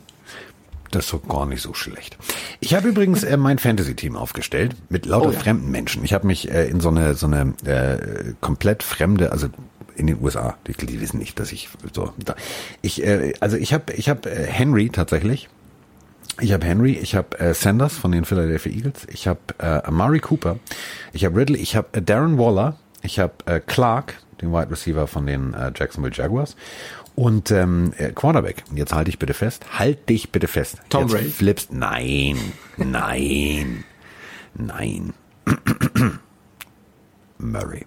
[0.90, 2.18] Das ist so gar nicht so schlecht.
[2.58, 5.38] Ich habe übrigens äh, mein Fantasy-Team aufgestellt mit lauter oh, ja.
[5.38, 6.04] fremden Menschen.
[6.04, 9.48] Ich habe mich äh, in so eine so eine äh, komplett fremde, also
[9.94, 12.12] in den USA, die, die wissen nicht, dass ich so.
[12.18, 12.34] Da,
[12.82, 15.48] ich äh, also ich habe ich habe äh, Henry tatsächlich.
[16.40, 20.20] Ich habe Henry, ich habe äh, Sanders von den Philadelphia Eagles, ich habe äh, Amari
[20.20, 20.58] Cooper,
[21.12, 25.06] ich habe Ridley, ich habe äh, Darren Waller, ich habe äh, Clark, den Wide Receiver
[25.06, 26.56] von den äh, Jacksonville Jaguars
[27.14, 30.78] und ähm, äh, Quarterback, jetzt halte ich bitte fest, halt dich bitte fest.
[30.88, 31.28] Tom jetzt Brady.
[31.28, 32.36] Flippst, nein,
[32.76, 33.84] nein,
[34.54, 35.12] nein.
[37.38, 37.86] Murray.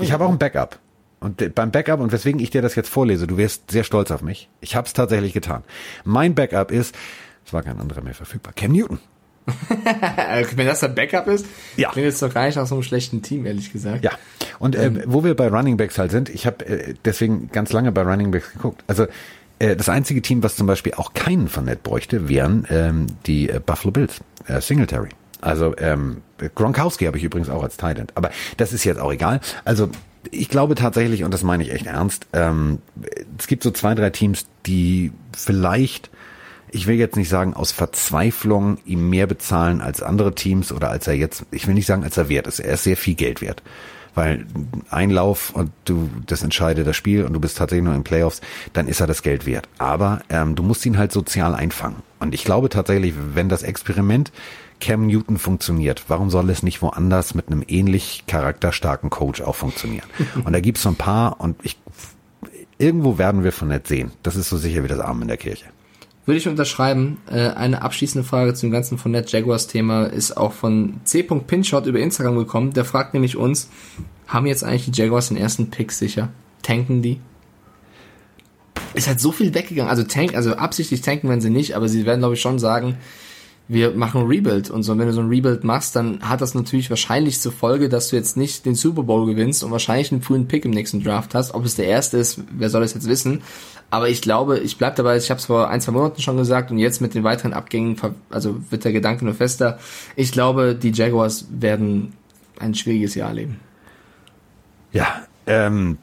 [0.00, 0.78] Ich habe auch ein Backup.
[1.20, 4.10] Und äh, beim Backup, und weswegen ich dir das jetzt vorlese, du wirst sehr stolz
[4.10, 4.48] auf mich.
[4.60, 5.62] Ich habe es tatsächlich getan.
[6.04, 6.96] Mein Backup ist,
[7.44, 8.98] es war kein anderer mehr verfügbar, Cam Newton.
[10.54, 11.90] Wenn das ein Backup ist, ja.
[11.90, 14.04] klingt jetzt doch gar nicht nach so einem schlechten Team, ehrlich gesagt.
[14.04, 14.12] Ja.
[14.58, 15.02] Und äh, ähm.
[15.06, 18.30] wo wir bei Running Backs halt sind, ich habe äh, deswegen ganz lange bei Running
[18.30, 18.84] Backs geguckt.
[18.86, 19.06] Also
[19.58, 23.48] äh, das einzige Team, was zum Beispiel auch keinen von Net bräuchte, wären ähm, die
[23.48, 25.10] äh, Buffalo Bills, äh, Singletary.
[25.40, 26.22] Also ähm,
[26.54, 29.40] Gronkowski habe ich übrigens auch als Tight Aber das ist jetzt auch egal.
[29.64, 29.88] Also
[30.30, 32.78] ich glaube tatsächlich, und das meine ich echt ernst, ähm,
[33.38, 36.10] es gibt so zwei, drei Teams, die vielleicht
[36.72, 41.06] ich will jetzt nicht sagen, aus Verzweiflung ihm mehr bezahlen als andere Teams oder als
[41.06, 42.60] er jetzt, ich will nicht sagen, als er wert ist.
[42.60, 43.62] Er ist sehr viel Geld wert.
[44.14, 44.44] Weil
[44.90, 48.40] Einlauf und du, das entscheidet das Spiel und du bist tatsächlich nur in Playoffs,
[48.72, 49.68] dann ist er das Geld wert.
[49.78, 52.02] Aber ähm, du musst ihn halt sozial einfangen.
[52.18, 54.32] Und ich glaube tatsächlich, wenn das Experiment
[54.80, 60.06] Cam Newton funktioniert, warum soll es nicht woanders mit einem ähnlich charakterstarken Coach auch funktionieren?
[60.44, 61.78] Und da gibt's so ein paar und ich
[62.78, 64.10] irgendwo werden wir von nett sehen.
[64.22, 65.66] Das ist so sicher wie das Arm in der Kirche.
[66.30, 67.18] Würde ich unterschreiben.
[67.28, 71.24] Äh, eine abschließende Frage zum ganzen von Net Jaguars Thema ist auch von C.
[71.24, 72.72] Pinshot über Instagram gekommen.
[72.72, 73.68] Der fragt nämlich uns,
[74.28, 76.28] haben jetzt eigentlich die Jaguars den ersten Pick sicher?
[76.62, 77.18] Tanken die?
[78.94, 79.90] Ist halt so viel weggegangen.
[79.90, 82.96] Also tank, also absichtlich tanken werden sie nicht, aber sie werden glaube ich schon sagen,
[83.72, 84.90] wir machen Rebuild und so.
[84.90, 88.08] Und wenn du so ein Rebuild machst, dann hat das natürlich wahrscheinlich zur Folge, dass
[88.08, 91.36] du jetzt nicht den Super Bowl gewinnst und wahrscheinlich einen frühen Pick im nächsten Draft
[91.36, 91.54] hast.
[91.54, 93.42] Ob es der erste ist, wer soll das jetzt wissen?
[93.88, 96.72] Aber ich glaube, ich bleib dabei, ich habe es vor ein, zwei Monaten schon gesagt
[96.72, 97.96] und jetzt mit den weiteren Abgängen,
[98.28, 99.78] also wird der Gedanke nur fester.
[100.16, 102.12] Ich glaube, die Jaguars werden
[102.58, 103.60] ein schwieriges Jahr erleben.
[104.92, 105.06] Ja,
[105.46, 105.98] ähm,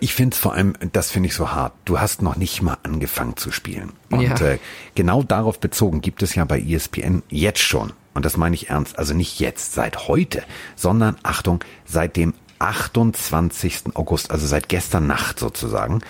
[0.00, 1.72] ich finde es vor allem, das finde ich so hart.
[1.84, 3.92] Du hast noch nicht mal angefangen zu spielen.
[4.10, 4.36] Und ja.
[4.40, 4.58] äh,
[4.94, 8.98] genau darauf bezogen gibt es ja bei ESPN jetzt schon, und das meine ich ernst,
[8.98, 10.42] also nicht jetzt, seit heute,
[10.76, 13.94] sondern Achtung, seit dem 28.
[13.94, 16.00] August, also seit gestern Nacht sozusagen,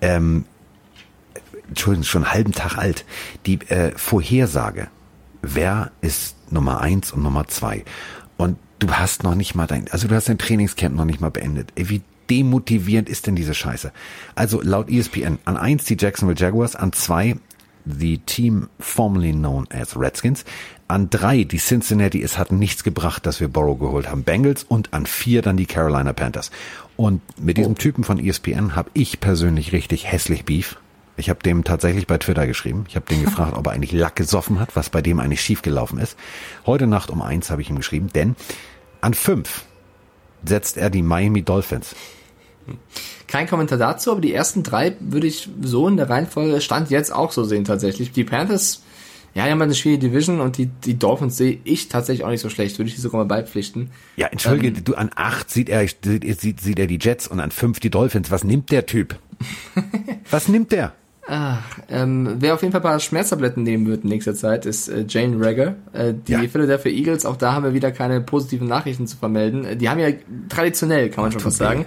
[0.00, 0.44] ähm,
[1.68, 3.04] Entschuldigung, schon einen halben Tag alt,
[3.46, 4.88] die äh, Vorhersage,
[5.42, 7.84] wer ist Nummer eins und Nummer zwei.
[8.36, 11.30] Und du hast noch nicht mal dein, also du hast dein Trainingscamp noch nicht mal
[11.30, 11.72] beendet.
[11.74, 13.92] Ey, wie demotivierend ist denn diese Scheiße?
[14.34, 17.36] Also laut ESPN an eins die Jacksonville Jaguars, an zwei
[17.84, 20.44] the team formerly known as Redskins,
[20.88, 24.92] an drei die Cincinnati, es hat nichts gebracht, dass wir Borrow geholt haben, Bengals und
[24.92, 26.50] an vier dann die Carolina Panthers.
[26.96, 27.76] Und mit diesem oh.
[27.76, 30.76] Typen von ESPN habe ich persönlich richtig hässlich Beef.
[31.16, 32.84] Ich habe dem tatsächlich bei Twitter geschrieben.
[32.88, 35.98] Ich habe den gefragt, ob er eigentlich Lack gesoffen hat, was bei dem eigentlich schiefgelaufen
[35.98, 36.16] ist.
[36.66, 38.36] Heute Nacht um eins habe ich ihm geschrieben, denn
[39.00, 39.64] an fünf
[40.44, 41.94] setzt er die Miami Dolphins.
[43.26, 47.12] Kein Kommentar dazu, aber die ersten drei würde ich so in der Reihenfolge Stand jetzt
[47.12, 48.12] auch so sehen tatsächlich.
[48.12, 48.82] Die Panthers,
[49.34, 52.40] ja, die haben eine schwierige Division und die, die Dolphins sehe ich tatsächlich auch nicht
[52.40, 53.90] so schlecht, würde ich die sogar mal beipflichten.
[54.16, 57.50] Ja, entschuldige, ähm, du, an acht sieht er, sieht, sieht er die Jets und an
[57.50, 58.30] fünf die Dolphins.
[58.30, 59.16] Was nimmt der Typ?
[60.30, 60.94] Was nimmt der?
[61.30, 64.88] Ach, ähm, wer auf jeden Fall ein paar Schmerztabletten nehmen wird in nächster Zeit, ist
[64.88, 65.76] äh, Jane Rager.
[65.92, 66.40] Äh, die ja.
[66.40, 69.66] Philadelphia Eagles, auch da haben wir wieder keine positiven Nachrichten zu vermelden.
[69.66, 70.08] Äh, die haben ja
[70.48, 71.84] traditionell, kann man schon fast sagen,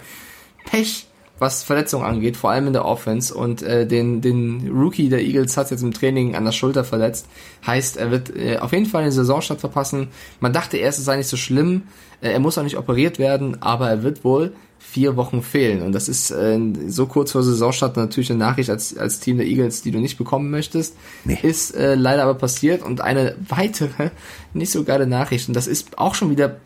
[0.65, 1.07] Pech,
[1.39, 3.33] was Verletzungen angeht, vor allem in der Offense.
[3.33, 7.25] Und äh, den, den Rookie der Eagles hat jetzt im Training an der Schulter verletzt.
[7.65, 10.09] Heißt, er wird äh, auf jeden Fall eine Saisonstart verpassen.
[10.39, 11.83] Man dachte erst, es sei nicht so schlimm.
[12.21, 15.81] Äh, er muss auch nicht operiert werden, aber er wird wohl vier Wochen fehlen.
[15.81, 19.47] Und das ist äh, so kurz vor Saisonstart natürlich eine Nachricht als, als Team der
[19.47, 20.95] Eagles, die du nicht bekommen möchtest.
[21.23, 21.39] Nee.
[21.41, 22.83] Ist äh, leider aber passiert.
[22.83, 24.11] Und eine weitere,
[24.53, 26.57] nicht so geile Nachricht, und das ist auch schon wieder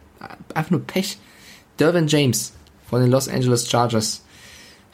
[0.54, 1.18] einfach nur Pech.
[1.80, 2.54] Dervin James
[2.90, 4.22] von den Los Angeles Chargers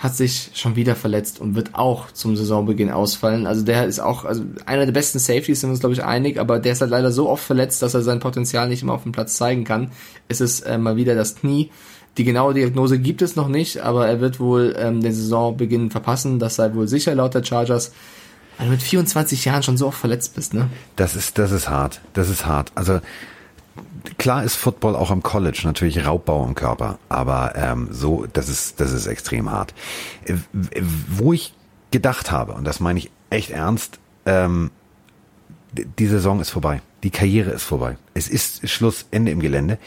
[0.01, 3.45] hat sich schon wieder verletzt und wird auch zum Saisonbeginn ausfallen.
[3.45, 6.39] Also der ist auch also einer der besten Safeties, sind wir uns glaube ich einig,
[6.39, 9.03] aber der ist halt leider so oft verletzt, dass er sein Potenzial nicht immer auf
[9.03, 9.91] dem Platz zeigen kann.
[10.27, 11.69] Es ist äh, mal wieder das Knie.
[12.17, 16.39] Die genaue Diagnose gibt es noch nicht, aber er wird wohl ähm, den Saisonbeginn verpassen.
[16.39, 17.93] Das sei wohl sicher laut der Chargers.
[18.57, 20.67] Weil du mit 24 Jahren schon so oft verletzt bist, ne?
[20.95, 22.01] Das ist, das ist hart.
[22.13, 22.71] Das ist hart.
[22.75, 22.99] Also
[24.17, 28.79] klar ist Football auch im College natürlich Raubbau im Körper, aber ähm, so, das ist,
[28.79, 29.73] das ist extrem hart.
[30.25, 30.35] Äh,
[31.09, 31.53] wo ich
[31.91, 34.71] gedacht habe, und das meine ich echt ernst, ähm,
[35.73, 36.81] die Saison ist vorbei.
[37.03, 37.97] Die Karriere ist vorbei.
[38.13, 39.77] Es ist Schluss, Ende im Gelände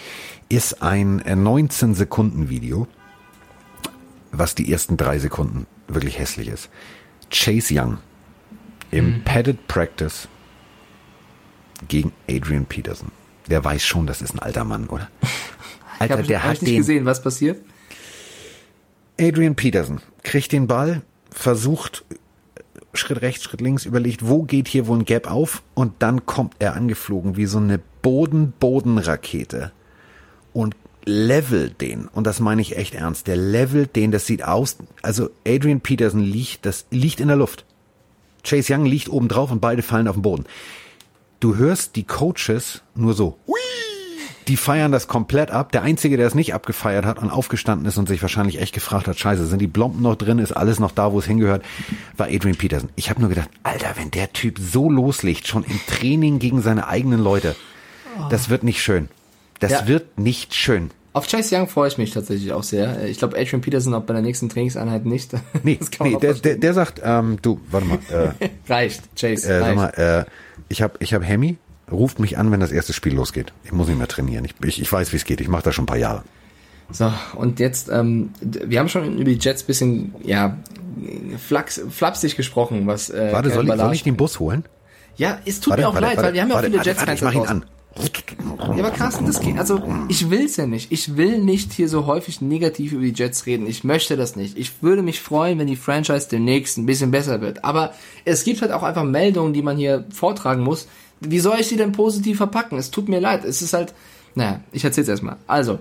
[0.49, 2.87] ist ein 19 äh, Sekunden Video,
[4.33, 6.71] was die ersten drei Sekunden wirklich hässlich ist.
[7.31, 7.99] Chase Young
[8.91, 9.25] im mhm.
[9.25, 10.29] Padded Practice
[11.89, 13.11] gegen Adrian Peterson.
[13.49, 15.09] Der weiß schon, das ist ein alter Mann, oder?
[15.99, 17.63] Alter, hab, der hab hat nicht den, gesehen, was passiert.
[19.21, 22.05] Adrian Peterson kriegt den Ball, versucht
[22.95, 26.55] Schritt rechts, Schritt links, überlegt, wo geht hier wohl ein Gap auf und dann kommt
[26.59, 29.73] er angeflogen wie so eine Boden-Boden-Rakete
[30.53, 34.79] und levelt den, und das meine ich echt ernst, der levelt den, das sieht aus,
[35.03, 37.65] also Adrian Peterson liegt, das liegt in der Luft.
[38.43, 40.45] Chase Young liegt oben drauf und beide fallen auf den Boden.
[41.45, 43.59] Du hörst die Coaches nur so, Hui!
[44.49, 45.73] die feiern das komplett ab.
[45.73, 49.09] Der Einzige, der es nicht abgefeiert hat und aufgestanden ist und sich wahrscheinlich echt gefragt
[49.09, 51.63] hat, scheiße, sind die Blompen noch drin, ist alles noch da, wo es hingehört,
[52.17, 52.89] war Adrian Peterson.
[52.97, 56.89] Ich habe nur gedacht, Alter, wenn der Typ so loslegt, schon im Training gegen seine
[56.89, 57.55] eigenen Leute,
[58.31, 59.11] das wird nicht schön.
[59.61, 59.87] Das ja.
[59.87, 60.93] wird nicht schön.
[61.13, 63.05] Auf Chase Young freue ich mich tatsächlich auch sehr.
[63.05, 65.33] Ich glaube, Adrian Peterson auch bei der nächsten Trainingseinheit nicht.
[65.63, 67.99] Nee, nee der, der, der, sagt, ähm, du, warte mal.
[68.11, 69.47] Äh, reicht, Chase.
[69.47, 69.79] Äh, reicht.
[69.79, 70.25] Sag mal, äh,
[70.69, 71.57] ich habe ich hab Hemi,
[71.91, 73.53] ruft mich an, wenn das erste Spiel losgeht.
[73.65, 74.45] Ich muss nicht mehr trainieren.
[74.45, 75.41] Ich, ich, ich weiß, wie es geht.
[75.41, 76.23] Ich mache das schon ein paar Jahre.
[76.91, 80.59] So, und jetzt, ähm, wir haben schon über die Jets bisschen, ja,
[81.39, 83.11] flax, flapsig gesprochen, was.
[83.11, 84.65] Äh, Warte, soll ich, soll ich den Bus holen?
[85.17, 86.83] Ja, es tut warte, mir auch warte, leid, warte, weil wir haben ja auch viele
[86.83, 87.21] Jets-Fans.
[87.21, 87.65] Ich mach ihn an.
[88.77, 90.91] Ja, aber Carsten, das geht, also ich will's ja nicht.
[90.91, 93.67] Ich will nicht hier so häufig negativ über die Jets reden.
[93.67, 94.59] Ich möchte das nicht.
[94.59, 97.65] Ich würde mich freuen, wenn die Franchise demnächst ein bisschen besser wird.
[97.65, 97.93] Aber
[98.25, 100.89] es gibt halt auch einfach Meldungen, die man hier vortragen muss,
[101.21, 102.79] wie soll ich sie denn positiv verpacken?
[102.79, 103.45] Es tut mir leid.
[103.45, 103.95] Es ist halt,
[104.35, 105.37] naja, ich erzähl's erstmal.
[105.47, 105.79] Also,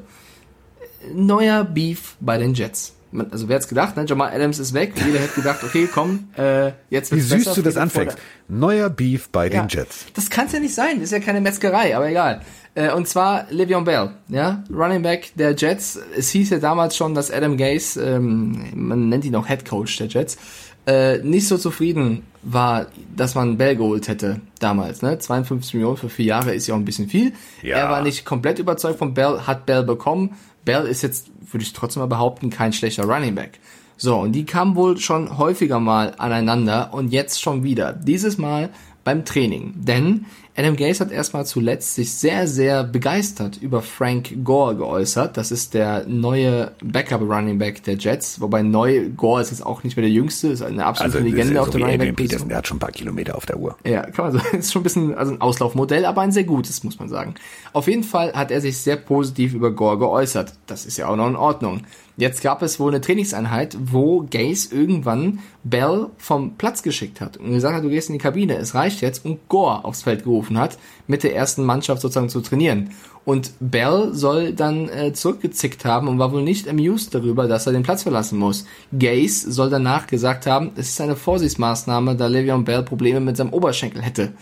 [1.13, 2.93] neuer Beef bei den Jets.
[3.31, 4.05] Also wer hat's gedacht, ne?
[4.07, 4.93] Jamal Adams ist weg.
[5.05, 8.17] Jeder hätte gedacht, okay, komm, äh, jetzt wird's Wie süß besser, du das anfängst.
[8.47, 10.05] Neuer Beef bei ja, den Jets.
[10.13, 10.95] Das kann's ja nicht sein.
[10.95, 12.41] Das ist ja keine Metzgerei, aber egal.
[12.75, 15.99] Äh, und zwar Le'Veon Bell, ja, Running Back der Jets.
[16.17, 19.97] Es hieß ja damals schon, dass Adam Gase, ähm, man nennt ihn auch Head Coach
[19.97, 20.37] der Jets,
[20.85, 24.41] äh, nicht so zufrieden war, dass man Bell geholt hätte.
[24.59, 25.19] damals, ne?
[25.19, 27.33] 52 Millionen für vier Jahre ist ja auch ein bisschen viel.
[27.61, 27.77] Ja.
[27.77, 30.37] Er war nicht komplett überzeugt von Bell, hat Bell bekommen.
[30.65, 33.59] Bell ist jetzt, würde ich trotzdem mal behaupten, kein schlechter Running Back.
[33.97, 37.93] So, und die kamen wohl schon häufiger mal aneinander und jetzt schon wieder.
[37.93, 38.69] Dieses Mal
[39.03, 39.73] beim Training.
[39.75, 45.35] Denn Adam Gase hat erstmal zuletzt sich sehr, sehr begeistert über Frank Gore geäußert.
[45.35, 48.39] Das ist der neue Backup Running Back der Jets.
[48.39, 51.59] Wobei neu, Gore ist jetzt auch nicht mehr der Jüngste, ist eine absolute also, Legende
[51.59, 52.15] auf so der Running Back.
[52.17, 53.75] Peterson, der hat schon ein paar Kilometer auf der Uhr.
[53.83, 54.57] Ja, kann man so.
[54.57, 57.33] Ist schon ein bisschen, also ein Auslaufmodell, aber ein sehr gutes, muss man sagen.
[57.71, 60.53] Auf jeden Fall hat er sich sehr positiv über Gore geäußert.
[60.67, 61.81] Das ist ja auch noch in Ordnung.
[62.15, 67.51] Jetzt gab es wohl eine Trainingseinheit, wo Gaze irgendwann Bell vom Platz geschickt hat und
[67.51, 70.57] gesagt hat, du gehst in die Kabine, es reicht jetzt und Gore aufs Feld gerufen
[70.57, 72.91] hat, mit der ersten Mannschaft sozusagen zu trainieren.
[73.25, 77.71] Und Bell soll dann äh, zurückgezickt haben und war wohl nicht amused darüber, dass er
[77.71, 78.65] den Platz verlassen muss.
[78.91, 83.53] Gaze soll danach gesagt haben, es ist eine Vorsichtsmaßnahme, da Le'Veon Bell Probleme mit seinem
[83.53, 84.33] Oberschenkel hätte.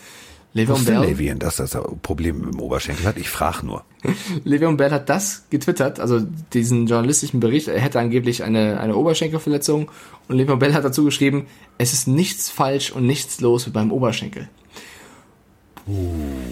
[0.53, 0.99] Le'Veon Bell.
[0.99, 3.17] Le'Veon, dass das Probleme mit dem Oberschenkel hat?
[3.17, 3.85] Ich frage nur.
[4.45, 6.19] Le'Veon Bell hat das getwittert, also
[6.53, 7.69] diesen journalistischen Bericht.
[7.69, 9.89] Er hätte angeblich eine, eine Oberschenkelverletzung
[10.27, 13.91] und Le'Veon Bell hat dazu geschrieben, es ist nichts falsch und nichts los mit meinem
[13.91, 14.49] Oberschenkel.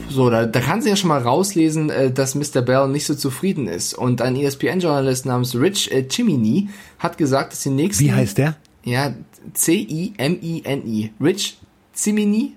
[0.10, 2.62] So, da, da kann sie ja schon mal rauslesen, äh, dass Mr.
[2.62, 3.94] Bell nicht so zufrieden ist.
[3.94, 8.06] Und ein ESPN-Journalist namens Rich äh, Chimini hat gesagt, dass die nächsten...
[8.06, 8.56] Wie heißt der?
[8.84, 9.14] Ja,
[9.54, 11.12] C-I-M-I-N-I.
[11.22, 11.58] Rich
[11.94, 12.56] Chimini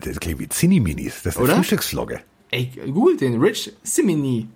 [0.00, 1.22] das klingt wie Zinni-Minis.
[1.22, 1.56] Das ist eine Oder?
[1.56, 2.20] Frühstücksflogge.
[2.50, 3.40] Ey, google den.
[3.40, 4.48] Rich Simini.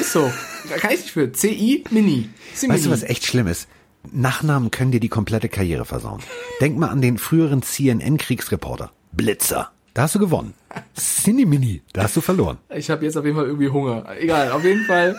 [0.00, 0.30] Ist so.
[0.68, 1.30] Da kann ich nicht für.
[1.30, 2.28] C-I-Mini.
[2.66, 3.68] Weißt du, was echt schlimm ist?
[4.12, 6.20] Nachnamen können dir die komplette Karriere versauen.
[6.60, 8.92] Denk mal an den früheren CNN-Kriegsreporter.
[9.12, 9.70] Blitzer.
[9.94, 10.52] Da hast du gewonnen.
[10.94, 12.58] Cinemini, da hast du verloren.
[12.74, 14.04] Ich habe jetzt auf jeden Fall irgendwie Hunger.
[14.20, 15.16] Egal, auf jeden Fall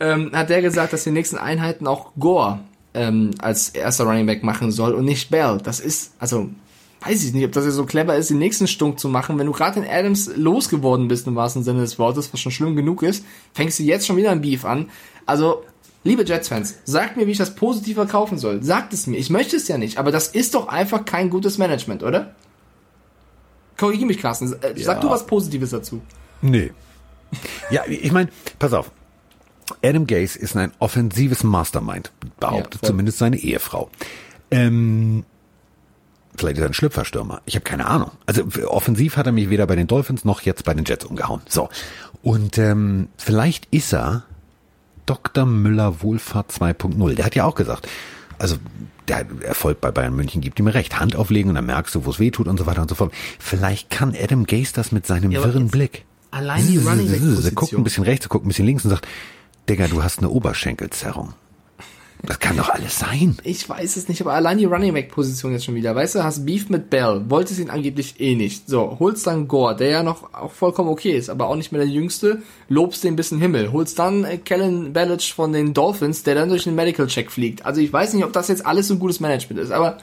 [0.00, 2.60] ähm, hat der gesagt, dass die nächsten Einheiten auch Gore
[2.94, 5.58] ähm, als erster Running Back machen soll und nicht Bell.
[5.64, 6.50] Das ist, also
[7.04, 9.38] weiß ich nicht, ob das ja so clever ist, den nächsten Stunk zu machen.
[9.38, 12.76] Wenn du gerade in Adams losgeworden bist, im wahrsten Sinne des Wortes, was schon schlimm
[12.76, 14.90] genug ist, fängst du jetzt schon wieder ein Beef an.
[15.26, 15.64] Also,
[16.04, 18.62] liebe Jets-Fans, sagt mir, wie ich das positiv verkaufen soll.
[18.62, 19.16] Sagt es mir.
[19.16, 22.34] Ich möchte es ja nicht, aber das ist doch einfach kein gutes Management, oder?
[23.76, 24.52] Korrigiere mich, Carsten.
[24.62, 25.00] Äh, sag ja.
[25.00, 26.02] du was Positives dazu.
[26.40, 26.72] Nee.
[27.70, 28.90] Ja, ich meine, pass auf.
[29.82, 33.90] Adam Gase ist ein offensives Mastermind, behauptet ja, zumindest seine Ehefrau.
[34.50, 35.24] Ähm,
[36.36, 37.42] Vielleicht ist er ein Schlüpferstürmer.
[37.44, 38.10] Ich habe keine Ahnung.
[38.26, 41.42] Also offensiv hat er mich weder bei den Dolphins noch jetzt bei den Jets umgehauen.
[41.48, 41.68] So.
[42.22, 44.24] Und ähm, vielleicht ist er
[45.06, 45.44] Dr.
[45.44, 47.14] Müller Wohlfahrt 2.0.
[47.14, 47.88] Der hat ja auch gesagt,
[48.38, 48.56] also
[49.08, 50.98] der Erfolg bei Bayern München gibt ihm recht.
[50.98, 52.94] Hand auflegen und dann merkst du, wo es weh tut und so weiter und so
[52.94, 53.12] fort.
[53.38, 56.04] Vielleicht kann Adam Gase das mit seinem ja, wirren Blick.
[56.30, 59.06] Allein die Running Back Guckt ein bisschen rechts, guckt ein bisschen links und sagt,
[59.68, 61.34] Digga, du hast eine Oberschenkelzerrung.
[62.24, 63.36] Das kann doch alles sein.
[63.42, 65.94] Ich weiß es nicht, aber allein die Running Back Position jetzt schon wieder.
[65.94, 68.68] Weißt du, hast Beef mit Bell, wolltest ihn angeblich eh nicht.
[68.68, 71.80] So, holst dann Gore, der ja noch auch vollkommen okay ist, aber auch nicht mehr
[71.80, 73.72] der Jüngste, lobst den bis in den Himmel.
[73.72, 77.66] Holst dann äh, Kellen Ballage von den Dolphins, der dann durch den Medical Check fliegt.
[77.66, 79.98] Also ich weiß nicht, ob das jetzt alles so ein gutes Management ist, aber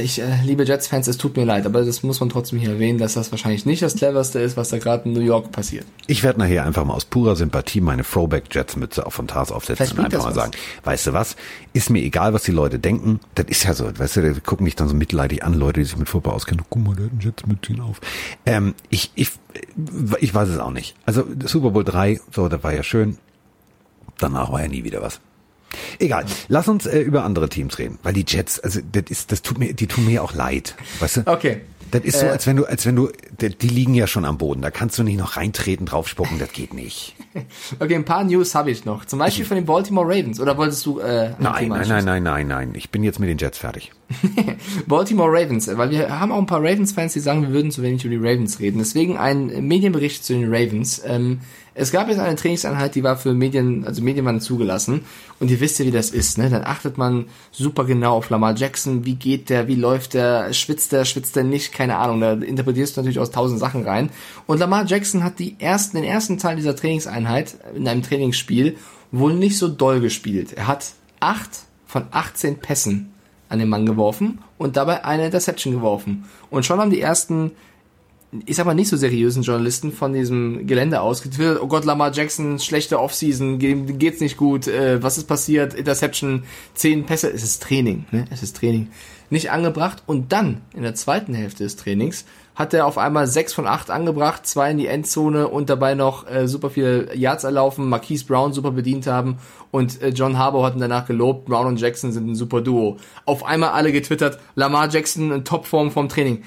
[0.00, 2.98] ich, äh, liebe Jets-Fans, es tut mir leid, aber das muss man trotzdem hier erwähnen,
[2.98, 5.84] dass das wahrscheinlich nicht das cleverste ist, was da gerade in New York passiert.
[6.06, 10.04] Ich werde nachher einfach mal aus purer Sympathie meine Throwback-Jets-Mütze auf von Tars aufsetzen und
[10.04, 10.34] einfach mal was.
[10.34, 10.52] sagen,
[10.84, 11.36] weißt du was,
[11.72, 14.64] ist mir egal, was die Leute denken, das ist ja so, weißt du, die gucken
[14.64, 17.12] mich dann so mitleidig an, Leute, die sich mit Football auskennen, guck mal, der hat
[17.12, 18.00] einen Jets-Mütze auf.
[18.46, 19.30] Ähm, ich, ich,
[20.20, 20.94] ich weiß es auch nicht.
[21.04, 23.18] Also Super Bowl 3, so, das war ja schön,
[24.18, 25.20] danach war ja nie wieder was.
[25.98, 26.24] Egal.
[26.48, 29.58] Lass uns äh, über andere Teams reden, weil die Jets, also das ist, das tut
[29.58, 31.26] mir, die tun mir auch leid, weißt du?
[31.26, 31.60] Okay.
[31.94, 32.30] Das ist so, äh.
[32.30, 33.10] als wenn du, als wenn du,
[33.40, 34.62] die liegen ja schon am Boden.
[34.62, 36.40] Da kannst du nicht noch reintreten, draufspucken.
[36.40, 37.14] Das geht nicht.
[37.78, 39.04] okay, ein paar News habe ich noch.
[39.04, 40.40] Zum Beispiel von den Baltimore Ravens.
[40.40, 40.98] Oder wolltest du?
[40.98, 42.72] Äh, nein, nein, nein, nein, nein, nein.
[42.74, 43.92] Ich bin jetzt mit den Jets fertig.
[44.88, 48.04] Baltimore Ravens, weil wir haben auch ein paar Ravens-Fans, die sagen, wir würden zu wenig
[48.04, 48.78] über die Ravens reden.
[48.78, 51.00] Deswegen ein Medienbericht zu den Ravens.
[51.06, 51.40] Ähm,
[51.76, 55.04] es gab jetzt eine Trainingseinheit, die war für Medien, also Medienmann zugelassen.
[55.40, 56.48] Und ihr wisst ja, wie das ist, ne?
[56.48, 59.04] Dann achtet man super genau auf Lamar Jackson.
[59.04, 59.66] Wie geht der?
[59.66, 60.52] Wie läuft der?
[60.52, 61.04] Schwitzt der?
[61.04, 61.72] Schwitzt der nicht?
[61.72, 62.20] Keine Ahnung.
[62.20, 64.10] Da interpretierst du natürlich aus tausend Sachen rein.
[64.46, 68.76] Und Lamar Jackson hat die ersten, den ersten Teil dieser Trainingseinheit in einem Trainingsspiel
[69.10, 70.52] wohl nicht so doll gespielt.
[70.52, 71.50] Er hat acht
[71.86, 73.12] von 18 Pässen
[73.48, 76.24] an den Mann geworfen und dabei eine Interception geworfen.
[76.50, 77.52] Und schon haben die ersten
[78.48, 82.58] sag mal, nicht so seriösen Journalisten von diesem Gelände aus getwittert, oh Gott, Lamar Jackson,
[82.58, 86.44] schlechte Offseason, geht's nicht gut, äh, was ist passiert, Interception,
[86.74, 88.24] zehn Pässe, es ist Training, ne?
[88.30, 88.88] es ist Training.
[89.30, 93.52] Nicht angebracht und dann, in der zweiten Hälfte des Trainings, hat er auf einmal sechs
[93.52, 97.88] von acht angebracht, zwei in die Endzone und dabei noch äh, super viele Yards erlaufen,
[97.88, 99.38] Marquise Brown super bedient haben
[99.70, 102.98] und äh, John Harbour hat ihn danach gelobt, Brown und Jackson sind ein super Duo.
[103.24, 106.44] Auf einmal alle getwittert, Lamar Jackson in Topform vom Training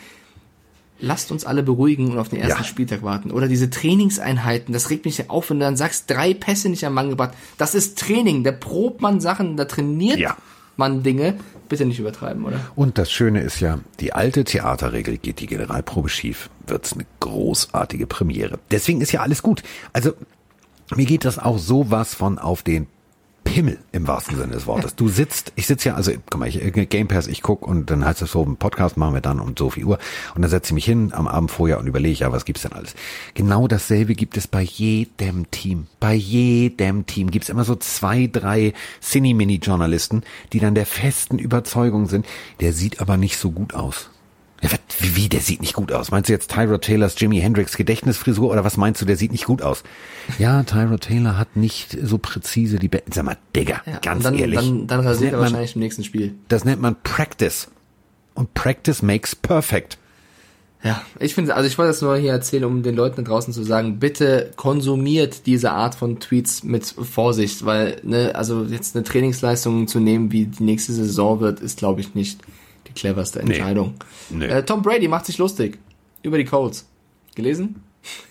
[1.00, 2.68] lasst uns alle beruhigen und auf den ersten ja.
[2.68, 3.32] Spieltag warten.
[3.32, 6.86] Oder diese Trainingseinheiten, das regt mich ja auf, wenn du dann sagst, drei Pässe nicht
[6.86, 7.34] am Mann gebracht.
[7.58, 10.38] Das ist Training, da probt man Sachen, da trainiert ja.
[10.76, 11.36] man Dinge.
[11.70, 12.62] Bitte nicht übertreiben, oder?
[12.76, 18.08] Und das Schöne ist ja, die alte Theaterregel geht die Generalprobe schief, wird's eine großartige
[18.08, 18.58] Premiere.
[18.72, 19.64] Deswegen ist ja alles gut.
[19.92, 20.14] Also
[20.96, 22.88] mir geht das auch sowas von auf den
[23.48, 24.96] Himmel im wahrsten Sinne des Wortes.
[24.96, 28.06] Du sitzt, ich sitze ja, also guck mal, ich, Game Pass, ich guck und dann
[28.06, 30.00] heißt es so, ein Podcast machen wir dann um so viel Uhr
[30.36, 32.74] und dann setze ich mich hin am Abend vorher und überlege, ja, was gibt's denn
[32.74, 32.96] alles?
[33.34, 35.88] Genau dasselbe gibt es bei jedem Team.
[36.00, 42.26] Bei jedem Team gibt's immer so zwei, drei Cine-Mini-Journalisten, die dann der festen Überzeugung sind,
[42.60, 44.10] der sieht aber nicht so gut aus.
[44.62, 46.10] Ja, wie, wie, der sieht nicht gut aus.
[46.10, 49.46] Meinst du jetzt Tyra Taylors Jimi Hendrix Gedächtnisfrisur oder was meinst du, der sieht nicht
[49.46, 49.84] gut aus?
[50.40, 54.38] Ja, Tyra Taylor hat nicht so präzise die Be Sag mal, Digga, ja, ganz dann,
[54.38, 54.60] ehrlich.
[54.60, 56.36] Dann, dann rasiert er wahrscheinlich im nächsten Spiel.
[56.48, 57.70] Das nennt man Practice.
[58.34, 59.98] Und Practice makes perfect.
[60.84, 63.52] Ja, ich finde, also ich wollte das nur hier erzählen, um den Leuten da draußen
[63.52, 69.04] zu sagen, bitte konsumiert diese Art von Tweets mit Vorsicht, weil, ne, also jetzt eine
[69.04, 72.40] Trainingsleistung zu nehmen, wie die nächste Saison wird, ist, glaube ich, nicht
[72.98, 73.96] cleverste Entscheidung.
[74.30, 74.48] Nee.
[74.48, 74.54] Nee.
[74.54, 75.80] Äh, Tom Brady macht sich lustig
[76.24, 76.88] über die Colts.
[77.36, 77.84] Gelesen?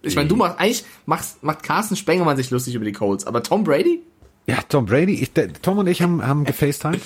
[0.00, 3.42] Ich meine, du machst eigentlich machst, macht Carsten Spengemann sich lustig über die Colts, aber
[3.42, 4.00] Tom Brady?
[4.46, 5.14] Ja, Tom Brady.
[5.14, 7.00] Ich, der, Tom und ich haben, haben gefacetimed.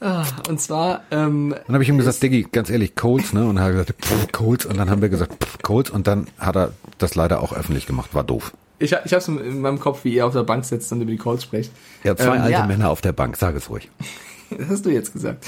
[0.00, 3.46] Ah, und zwar, ähm, Dann habe ich ihm gesagt, Diggi, ganz ehrlich, Colts, ne?
[3.46, 4.66] Und er hat gesagt, pff, Colts.
[4.66, 5.90] Und dann haben wir gesagt, pff, Colts.
[5.90, 8.14] Und dann hat er das leider auch öffentlich gemacht.
[8.14, 8.52] War doof.
[8.78, 11.10] Ich, ich habe es in meinem Kopf, wie ihr auf der Bank sitzt und über
[11.10, 11.70] die Colts sprecht.
[12.04, 12.66] Ja, zwei ähm, alte ja.
[12.66, 13.36] Männer auf der Bank.
[13.36, 13.90] Sag es ruhig.
[14.50, 15.46] das hast du jetzt gesagt.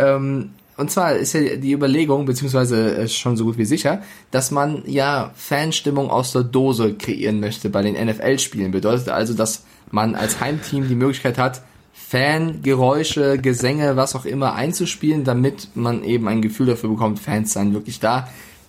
[0.00, 4.82] Ähm, und zwar ist ja die Überlegung, beziehungsweise schon so gut wie sicher, dass man
[4.86, 8.70] ja Fanstimmung aus der Dose kreieren möchte bei den NFL-Spielen.
[8.70, 11.60] Bedeutet also, dass man als Heimteam die Möglichkeit hat,
[11.92, 17.74] Fangeräusche, Gesänge, was auch immer einzuspielen, damit man eben ein Gefühl dafür bekommt, Fans seien
[17.74, 18.28] wirklich da.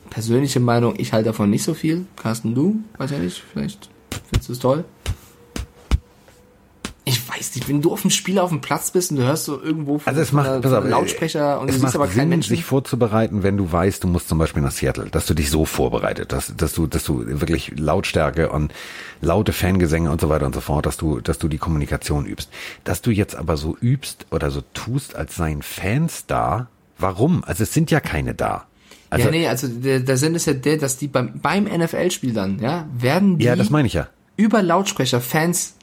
[0.10, 2.06] Persönliche Meinung, ich halte davon nicht so viel.
[2.22, 2.84] Carsten, du?
[2.98, 3.90] Weiß ja nicht, vielleicht
[4.30, 4.84] findest du es toll?
[7.42, 9.60] Weiß nicht, wenn du auf dem Spiel auf dem Platz bist und du hörst so
[9.60, 12.56] irgendwo von, also es macht, von auf, Lautsprecher und es du siehst aber keinen Menschen.
[12.56, 15.66] sich vorzubereiten, wenn du weißt, du musst zum Beispiel nach Seattle, dass du dich so
[15.66, 18.76] vorbereitet, dass, dass du, dass du wirklich Lautstärke und
[19.22, 22.52] laute Fangesänge und so weiter und so fort, dass du, dass du die Kommunikation übst.
[22.84, 26.68] Dass du jetzt aber so übst oder so tust, als seien Fans da.
[27.00, 27.44] Warum?
[27.44, 28.68] Also es sind ja keine da.
[29.10, 32.34] Also, ja, nee, also der, der Sinn ist ja der, dass die beim, beim NFL-Spiel
[32.34, 34.08] dann, ja, werden die ja, das meine ich ja.
[34.38, 35.74] über Lautsprecher Fans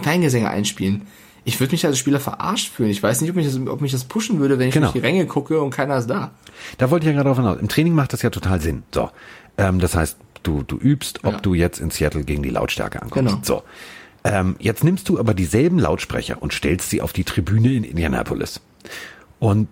[0.00, 1.02] Fangesänge einspielen.
[1.44, 2.90] Ich würde mich als Spieler verarscht fühlen.
[2.90, 4.88] Ich weiß nicht, ob mich das, ob mich das pushen würde, wenn ich genau.
[4.88, 6.32] durch die Ränge gucke und keiner ist da.
[6.76, 7.58] Da wollte ich ja gerade drauf hinaus.
[7.58, 8.82] Im Training macht das ja total Sinn.
[8.92, 9.10] So,
[9.56, 11.40] ähm, das heißt, du du übst, ob ja.
[11.40, 13.32] du jetzt in Seattle gegen die Lautstärke ankommst.
[13.32, 13.40] Genau.
[13.42, 13.62] So,
[14.24, 18.60] ähm, jetzt nimmst du aber dieselben Lautsprecher und stellst sie auf die Tribüne in Indianapolis.
[19.38, 19.68] Und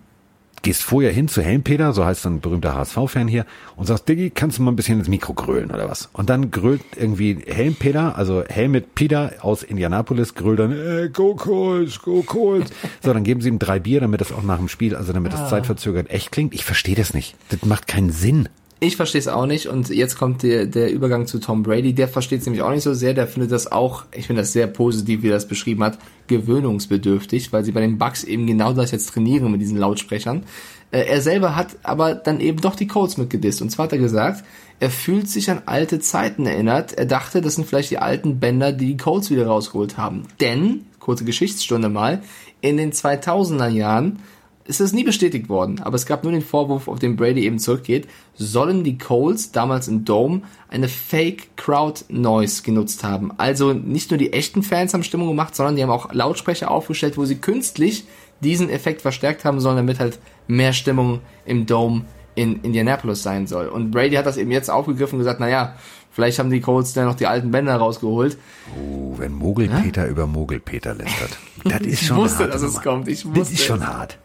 [0.61, 4.57] gehst vorher hin zu Helmpeter, so heißt ein berühmter HSV-Fan hier, und sagst, Diggi, kannst
[4.57, 6.09] du mal ein bisschen ins Mikro grölen oder was?
[6.13, 12.01] Und dann grölt irgendwie Helmpeter, also Helmut Peter aus Indianapolis, grölt dann, äh, go Colts,
[12.01, 12.71] go Colts.
[13.01, 15.33] so, dann geben sie ihm drei Bier, damit das auch nach dem Spiel, also damit
[15.33, 15.47] das ah.
[15.49, 16.53] zeitverzögert echt klingt.
[16.53, 17.35] Ich verstehe das nicht.
[17.49, 18.49] Das macht keinen Sinn.
[18.79, 21.93] Ich verstehe es auch nicht und jetzt kommt der, der Übergang zu Tom Brady.
[21.93, 23.15] Der versteht es nämlich auch nicht so sehr.
[23.15, 27.51] Der findet das auch, ich finde das sehr positiv, wie er das beschrieben hat, gewöhnungsbedürftig,
[27.51, 30.43] weil sie bei den Bucks eben genau das jetzt trainieren mit diesen Lautsprechern.
[30.91, 33.63] Äh, er selber hat aber dann eben doch die Codes mitgedisst.
[33.63, 34.43] Und zwar hat er gesagt,
[34.79, 36.93] er fühlt sich an alte Zeiten erinnert.
[36.93, 40.27] Er dachte, das sind vielleicht die alten Bänder, die die Codes wieder rausgeholt haben.
[40.39, 42.21] Denn, kurze Geschichtsstunde mal,
[42.61, 44.19] in den 2000er Jahren
[44.67, 47.59] ist das nie bestätigt worden, aber es gab nur den Vorwurf, auf den Brady eben
[47.59, 53.31] zurückgeht, sollen die Coles damals im Dome eine Fake Crowd Noise genutzt haben.
[53.37, 57.17] Also nicht nur die echten Fans haben Stimmung gemacht, sondern die haben auch Lautsprecher aufgestellt,
[57.17, 58.05] wo sie künstlich
[58.41, 63.67] diesen Effekt verstärkt haben sollen, damit halt mehr Stimmung im Dome in Indianapolis sein soll.
[63.67, 65.75] Und Brady hat das eben jetzt aufgegriffen und gesagt, naja,
[66.11, 68.37] vielleicht haben die Colts dann noch die alten Bänder rausgeholt.
[68.79, 70.11] Oh, wenn Mogelpeter ja?
[70.11, 71.37] über Mogelpeter lästert.
[71.63, 73.07] Das ist schon ich wusste, hart, dass es kommt.
[73.09, 74.17] Ich wusste das ist schon hart.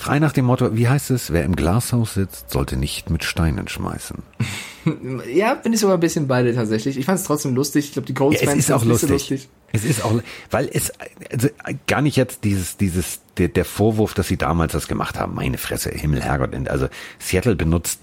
[0.00, 3.68] Frei nach dem Motto, wie heißt es, wer im Glashaus sitzt, sollte nicht mit Steinen
[3.68, 4.16] schmeißen.
[5.34, 6.96] ja, bin ich sogar ein bisschen beide tatsächlich.
[6.96, 7.84] Ich fand es trotzdem lustig.
[7.88, 9.10] Ich glaube, die Colts-Fans ja, es ist auch lustig.
[9.10, 9.48] lustig.
[9.72, 10.18] Es ist auch,
[10.50, 10.90] weil es
[11.30, 11.48] also
[11.86, 15.34] gar nicht jetzt dieses dieses der, der Vorwurf, dass sie damals das gemacht haben.
[15.34, 16.54] Meine Fresse, Himmel, Herrgott.
[16.68, 16.88] Also
[17.18, 18.00] Seattle benutzt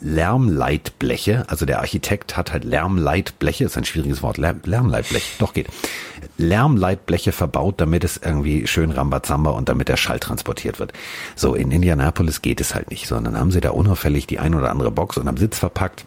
[0.00, 1.44] Lärmleitbleche.
[1.48, 4.36] Also der Architekt hat halt Lärmleitbleche, ist ein schwieriges Wort.
[4.36, 5.68] Lärmleitblech, doch geht.
[6.38, 10.92] Lärmleitbleche verbaut, damit es irgendwie schön Rambazamba und damit der Schall transportiert wird.
[11.34, 14.70] So in Indianapolis geht es halt nicht, sondern haben sie da unauffällig die ein oder
[14.70, 16.04] andere Box und am Sitz verpackt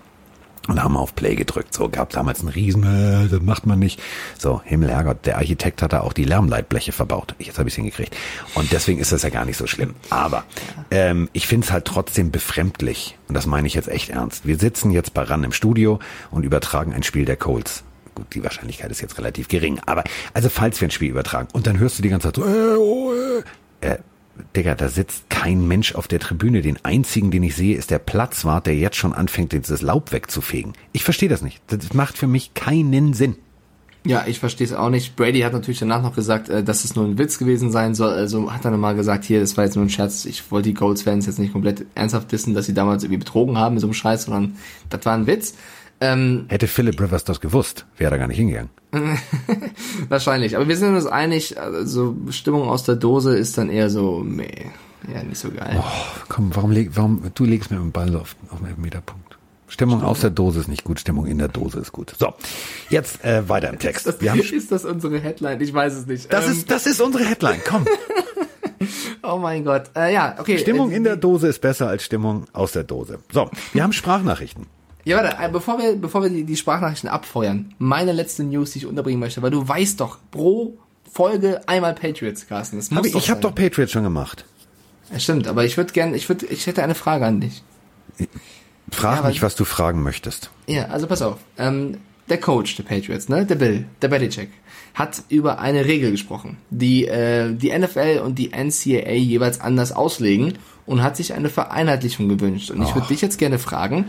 [0.70, 1.74] und haben auf Play gedrückt.
[1.74, 4.02] So gab damals einen Riesen, äh, das macht man nicht.
[4.38, 7.36] So, Himmel, Herrgott, der Architekt hat da auch die Lärmleitbleche verbaut.
[7.40, 8.16] Jetzt habe ich es hingekriegt.
[8.54, 9.96] Und deswegen ist das ja gar nicht so schlimm.
[10.10, 10.44] Aber
[10.92, 13.18] ähm, ich finde es halt trotzdem befremdlich.
[13.28, 14.46] Und das meine ich jetzt echt ernst.
[14.46, 16.00] Wir sitzen jetzt bei RAN im Studio
[16.32, 17.84] und übertragen ein Spiel der Colts.
[18.20, 19.80] Gut, die Wahrscheinlichkeit ist jetzt relativ gering.
[19.86, 20.04] Aber
[20.34, 22.76] also falls wir ein Spiel übertragen und dann hörst du die ganze Zeit so, äh,
[22.76, 23.14] oh,
[23.82, 23.98] äh, äh
[24.56, 26.62] Digga, da sitzt kein Mensch auf der Tribüne.
[26.62, 30.74] Den einzigen, den ich sehe, ist der Platzwart, der jetzt schon anfängt, dieses Laub wegzufegen.
[30.92, 31.62] Ich verstehe das nicht.
[31.68, 33.36] Das macht für mich keinen Sinn.
[34.06, 35.18] Ja, ich verstehe es auch nicht.
[35.18, 38.12] Brady hat natürlich danach noch gesagt, äh, dass es nur ein Witz gewesen sein soll.
[38.12, 40.26] Also hat er nochmal gesagt, hier, das war jetzt nur ein Scherz.
[40.26, 43.76] Ich wollte die Goals-Fans jetzt nicht komplett ernsthaft wissen, dass sie damals irgendwie betrogen haben
[43.76, 44.56] mit so einem Scheiß, sondern
[44.90, 45.56] das war ein Witz.
[46.02, 48.70] Ähm, Hätte Philip Rivers das gewusst, wäre er gar nicht hingegangen.
[50.10, 50.56] Wahrscheinlich.
[50.56, 54.48] Aber wir sind uns einig, also Stimmung aus der Dose ist dann eher so, meh,
[55.14, 55.78] ja, nicht so geil.
[55.78, 55.84] Oh,
[56.30, 59.38] komm, warum, leg, warum du legst mir den Ball auf, auf den Meterpunkt?
[59.68, 62.14] Stimmung aus der Dose ist nicht gut, Stimmung in der Dose ist gut.
[62.18, 62.34] So,
[62.90, 64.08] jetzt äh, weiter im Text.
[64.08, 65.62] Ist das, ist das unsere Headline?
[65.62, 66.34] Ich weiß es nicht.
[66.34, 67.86] Das, ähm, ist, das ist unsere Headline, komm.
[69.24, 69.92] oh mein Gott.
[69.96, 70.58] Äh, ja, okay.
[70.58, 73.20] Stimmung äh, in der Dose ist besser als Stimmung aus der Dose.
[73.32, 74.66] So, wir haben Sprachnachrichten.
[75.06, 78.80] Ja, warte, äh, bevor wir, bevor wir die, die Sprachnachrichten abfeuern, meine letzte News, die
[78.80, 80.78] ich unterbringen möchte, weil du weißt doch, pro
[81.12, 82.78] Folge einmal Patriots, Carsten.
[82.78, 84.46] Das hab ich ich habe doch Patriots schon gemacht.
[85.12, 87.64] Ja, stimmt, aber ich würde gerne, ich würde, ich hätte eine Frage an dich.
[88.92, 90.52] Frag ja, mich, was du fragen möchtest.
[90.68, 91.38] Ja, also pass auf.
[91.58, 91.98] Ähm,
[92.30, 94.50] der Coach der Patriots, ne, der Bill, der Belichick,
[94.94, 100.58] hat über eine Regel gesprochen, die äh, die NFL und die NCAA jeweils anders auslegen
[100.86, 102.72] und hat sich eine Vereinheitlichung gewünscht.
[102.72, 104.06] Und ich würde dich jetzt gerne fragen,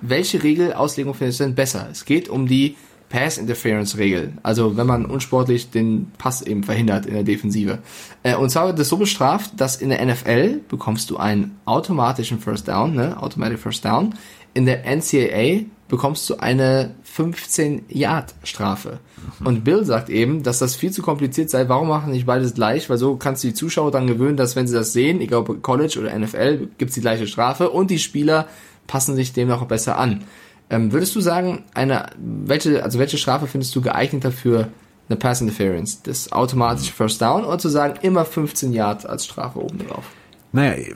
[0.00, 1.88] welche Regelauslegung findest du denn besser?
[1.90, 2.76] Es geht um die
[3.08, 4.34] Pass Interference Regel.
[4.42, 7.78] Also wenn man unsportlich den Pass eben verhindert in der Defensive.
[8.22, 12.38] Äh, und zwar wird das so bestraft, dass in der NFL bekommst du einen automatischen
[12.38, 13.20] First Down, ne?
[13.22, 14.14] Automatic First Down.
[14.54, 19.00] In der NCAA bekommst du eine 15 Yard Strafe.
[19.40, 19.46] Mhm.
[19.46, 21.68] Und Bill sagt eben, dass das viel zu kompliziert sei.
[21.68, 22.90] Warum machen nicht beides gleich?
[22.90, 25.62] Weil so kannst du die Zuschauer dann gewöhnen, dass wenn sie das sehen, egal ob
[25.62, 28.48] College oder NFL, gibt's die gleiche Strafe und die Spieler
[28.88, 30.24] passen sich dem auch besser an.
[30.70, 34.68] Ähm, würdest du sagen, eine, welche, also welche Strafe findest du geeigneter für
[35.08, 36.02] eine Pass Interference?
[36.02, 40.04] Das automatische First Down oder zu sagen, immer 15 Yards als Strafe oben drauf?
[40.52, 40.94] Naja,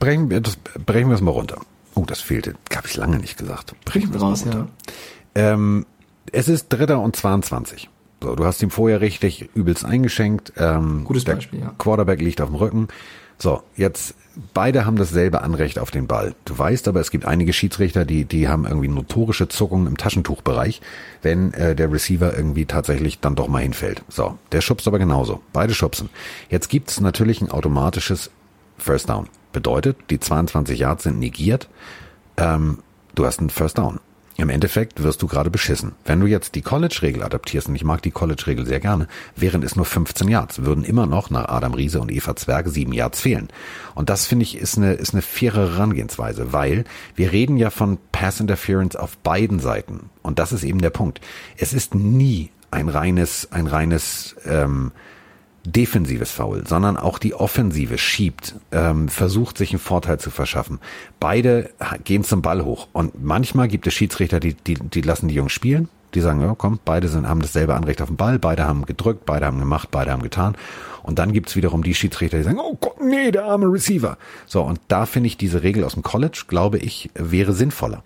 [0.00, 1.60] brechen wir, das, brechen wir es mal runter.
[1.94, 2.54] Oh, das fehlte.
[2.74, 3.74] Habe ich lange nicht gesagt.
[3.84, 4.68] Brechen wir es mal runter.
[5.36, 5.52] Ja.
[5.52, 5.86] Ähm,
[6.32, 7.88] es ist Dritter und 22.
[8.22, 10.52] So, du hast ihm vorher richtig übelst eingeschenkt.
[10.56, 11.74] Ähm, Gutes Beispiel, ja.
[11.78, 12.88] Quarterback liegt auf dem Rücken.
[13.38, 14.14] So, jetzt
[14.52, 16.34] beide haben dasselbe Anrecht auf den Ball.
[16.44, 20.80] Du weißt aber, es gibt einige Schiedsrichter, die, die haben irgendwie notorische Zuckungen im Taschentuchbereich,
[21.22, 24.02] wenn äh, der Receiver irgendwie tatsächlich dann doch mal hinfällt.
[24.08, 25.40] So, der schubst aber genauso.
[25.52, 26.10] Beide schubsen.
[26.50, 28.30] Jetzt gibt's natürlich ein automatisches
[28.76, 29.28] First Down.
[29.52, 31.68] Bedeutet, die 22 Yards sind negiert.
[32.36, 32.78] Ähm,
[33.14, 34.00] du hast einen First Down.
[34.40, 35.96] Im Endeffekt wirst du gerade beschissen.
[36.04, 39.74] Wenn du jetzt die College-Regel adaptierst, und ich mag die College-Regel sehr gerne, wären es
[39.74, 43.48] nur 15 Yards, würden immer noch nach Adam Riese und Eva Zwerge sieben Yards fehlen.
[43.96, 46.84] Und das finde ich ist eine, ist eine faire Herangehensweise, weil
[47.16, 50.08] wir reden ja von Pass Interference auf beiden Seiten.
[50.22, 51.20] Und das ist eben der Punkt.
[51.56, 54.92] Es ist nie ein reines, ein reines, ähm,
[55.72, 60.80] defensives Foul, sondern auch die Offensive schiebt, ähm, versucht sich einen Vorteil zu verschaffen.
[61.20, 61.70] Beide
[62.04, 65.52] gehen zum Ball hoch und manchmal gibt es Schiedsrichter, die, die, die lassen die Jungs
[65.52, 65.88] spielen.
[66.14, 69.26] Die sagen, ja, komm, beide sind, haben dasselbe Anrecht auf den Ball, beide haben gedrückt,
[69.26, 70.56] beide haben gemacht, beide haben getan.
[71.02, 74.16] Und dann gibt's wiederum die Schiedsrichter, die sagen, oh Gott, nee, der arme Receiver.
[74.46, 78.02] So, und da finde ich diese Regel aus dem College, glaube ich, wäre sinnvoller.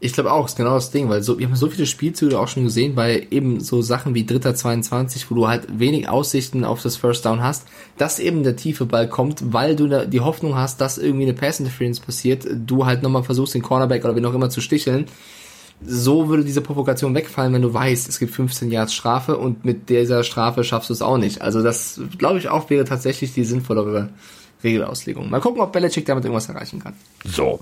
[0.00, 2.46] Ich glaube auch, ist genau das Ding, weil so, wir haben so viele Spielzüge auch
[2.46, 6.80] schon gesehen bei eben so Sachen wie Dritter 22, wo du halt wenig Aussichten auf
[6.82, 10.80] das First Down hast, dass eben der tiefe Ball kommt, weil du die Hoffnung hast,
[10.80, 14.34] dass irgendwie eine Pass Interference passiert, du halt nochmal versuchst, den Cornerback oder wie auch
[14.34, 15.06] immer zu sticheln.
[15.84, 19.88] So würde diese Provokation wegfallen, wenn du weißt, es gibt 15 Yards Strafe und mit
[19.88, 21.42] dieser Strafe schaffst du es auch nicht.
[21.42, 24.10] Also das, glaube ich, auch wäre tatsächlich die sinnvollere
[24.62, 25.30] Regelauslegung.
[25.30, 26.94] Mal gucken, ob Belichick damit irgendwas erreichen kann.
[27.24, 27.60] So.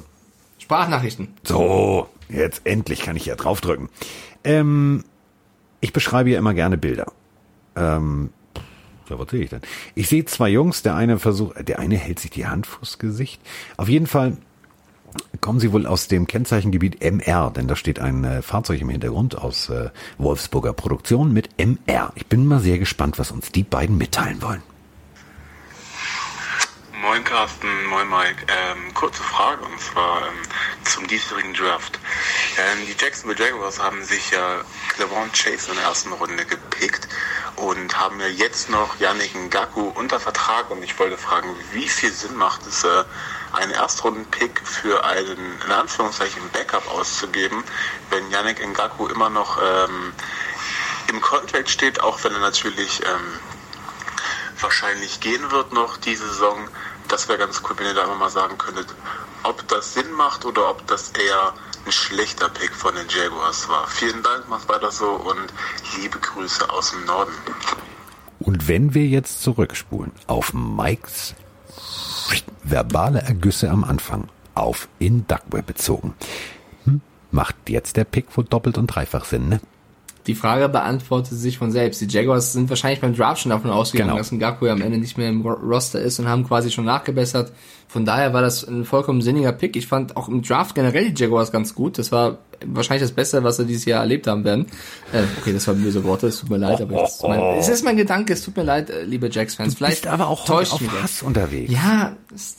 [0.59, 1.29] Sprachnachrichten.
[1.45, 2.09] So.
[2.29, 3.89] Jetzt endlich kann ich ja draufdrücken.
[4.45, 5.05] Ähm,
[5.81, 7.13] ich beschreibe ja immer gerne Bilder.
[7.77, 8.31] Ähm,
[9.09, 9.61] so, was sehe ich denn?
[9.95, 13.41] Ich sehe zwei Jungs, der eine versucht, der eine hält sich die Hand vors Gesicht.
[13.77, 14.37] Auf jeden Fall
[15.41, 19.39] kommen sie wohl aus dem Kennzeichengebiet MR, denn da steht ein äh, Fahrzeug im Hintergrund
[19.39, 22.13] aus äh, Wolfsburger Produktion mit MR.
[22.17, 24.63] Ich bin mal sehr gespannt, was uns die beiden mitteilen wollen.
[27.01, 28.47] Moin Carsten, moin Mike.
[28.49, 30.35] Ähm, kurze Frage und zwar ähm,
[30.91, 31.99] zum diesjährigen Draft.
[32.59, 34.63] Ähm, die Jacksonville Jaguars haben sich ja
[34.95, 37.09] Clavon Chase in der ersten Runde gepickt
[37.57, 42.13] und haben ja jetzt noch Yannick Ngaku unter Vertrag und ich wollte fragen, wie viel
[42.13, 43.05] Sinn macht es, äh,
[43.53, 47.65] einen Erstrunden-Pick für einen, in Anführungszeichen, Backup auszugeben,
[48.11, 50.13] wenn Yannick Ngaku immer noch ähm,
[51.09, 53.41] im Contract steht, auch wenn er natürlich ähm,
[54.61, 56.69] wahrscheinlich gehen wird noch diese Saison.
[57.09, 58.89] Das wäre ganz cool, wenn ihr da immer mal sagen könntet,
[59.43, 63.87] ob das Sinn macht oder ob das eher ein schlechter Pick von den Jaguars war.
[63.87, 65.53] Vielen Dank, macht weiter so und
[65.97, 67.33] liebe Grüße aus dem Norden.
[68.41, 71.35] Und wenn wir jetzt zurückspulen auf Mikes
[72.63, 76.15] verbale Ergüsse am Anfang auf in Duckware bezogen,
[76.85, 79.61] hm, macht jetzt der Pick wohl doppelt und dreifach Sinn, ne?
[80.27, 82.01] Die Frage beantwortet sich von selbst.
[82.01, 84.19] Die Jaguars sind wahrscheinlich beim Draft schon davon ausgegangen, genau.
[84.19, 87.53] dass ein Ngaku am Ende nicht mehr im Roster ist und haben quasi schon nachgebessert.
[87.89, 89.77] Von daher war das ein vollkommen sinniger Pick.
[89.77, 91.99] Ich fand auch im Draft generell die Jaguars ganz gut.
[91.99, 94.67] Das war wahrscheinlich das Beste, was sie dieses Jahr erlebt haben werden.
[95.13, 97.69] Äh, okay, das waren böse Worte, es tut mir leid, aber das ist mein, es
[97.69, 99.75] ist mein Gedanke, es tut mir leid, äh, liebe Jacks-Fans.
[99.77, 101.73] Vielleicht aber auch täuscht auf Hass unterwegs.
[101.73, 102.57] Ja, das,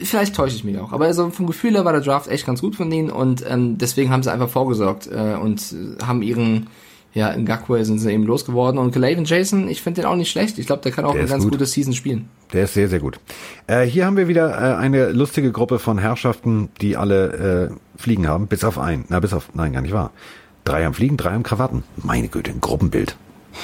[0.00, 0.92] vielleicht täusche ich mich auch.
[0.92, 3.78] Aber also vom Gefühl her war der Draft echt ganz gut von denen und ähm,
[3.78, 6.68] deswegen haben sie einfach vorgesorgt äh, und haben ihren
[7.14, 8.78] ja, in Ngakwe sind sie eben losgeworden.
[8.78, 10.58] Und Galaven Jason, ich finde den auch nicht schlecht.
[10.58, 11.52] Ich glaube, der kann auch der eine ganz gut.
[11.52, 12.28] gute Season spielen.
[12.52, 13.18] Der ist sehr, sehr gut.
[13.66, 18.28] Äh, hier haben wir wieder äh, eine lustige Gruppe von Herrschaften, die alle äh, Fliegen
[18.28, 19.04] haben, bis auf einen.
[19.08, 20.12] Na, bis auf, nein, gar nicht wahr.
[20.64, 21.82] Drei am Fliegen, drei am Krawatten.
[21.96, 23.16] Meine Güte, ein Gruppenbild.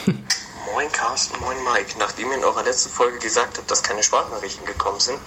[0.75, 1.95] Moin Carsten, moin Mike.
[2.01, 5.20] Nachdem ihr in eurer letzten Folge gesagt habt, dass keine Sprachnachrichten gekommen sind,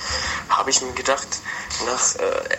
[0.49, 1.25] habe ich mir gedacht,
[1.85, 2.57] nach äh,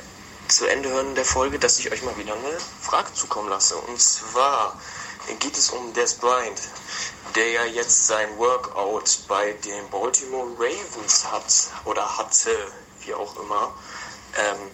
[0.48, 3.76] zu Ende hören der Folge, dass ich euch mal wieder eine Frage zukommen lasse.
[3.76, 4.80] Und zwar,
[5.38, 6.58] geht es um Des Bryant,
[7.34, 11.52] der ja jetzt sein Workout bei den Baltimore Ravens hat
[11.84, 12.56] oder hatte,
[13.00, 13.70] wie auch immer.
[14.34, 14.70] Ähm,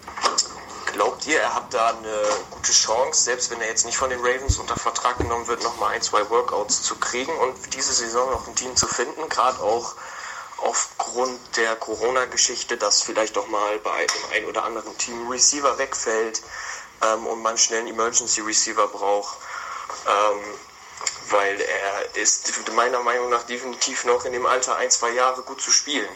[0.94, 4.20] glaubt ihr, er hat da eine gute Chance, selbst wenn er jetzt nicht von den
[4.20, 8.46] Ravens unter Vertrag genommen wird, nochmal ein, zwei Workouts zu kriegen und diese Saison noch
[8.46, 9.94] ein Team zu finden, gerade auch
[10.58, 16.42] aufgrund der Corona-Geschichte, dass vielleicht auch mal bei dem ein oder anderen Team Receiver wegfällt
[17.02, 19.36] ähm, und man schnell einen Emergency Receiver braucht
[20.06, 20.40] ähm,
[21.30, 25.60] weil er ist meiner Meinung nach definitiv noch in dem Alter ein, zwei Jahre gut
[25.60, 26.08] zu spielen.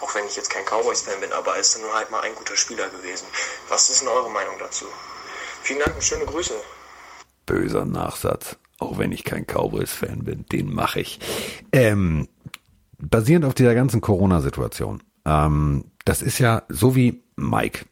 [0.00, 2.56] Auch wenn ich jetzt kein Cowboys-Fan bin, aber er ist nur halt mal ein guter
[2.56, 3.26] Spieler gewesen.
[3.68, 4.86] Was ist denn eure Meinung dazu?
[5.62, 6.54] Vielen Dank und schöne Grüße.
[7.46, 8.56] Böser Nachsatz.
[8.78, 11.18] Auch wenn ich kein Cowboys-Fan bin, den mache ich.
[11.72, 12.28] Ähm,
[12.98, 15.02] basierend auf dieser ganzen Corona-Situation.
[15.24, 17.86] Ähm, das ist ja so wie Mike.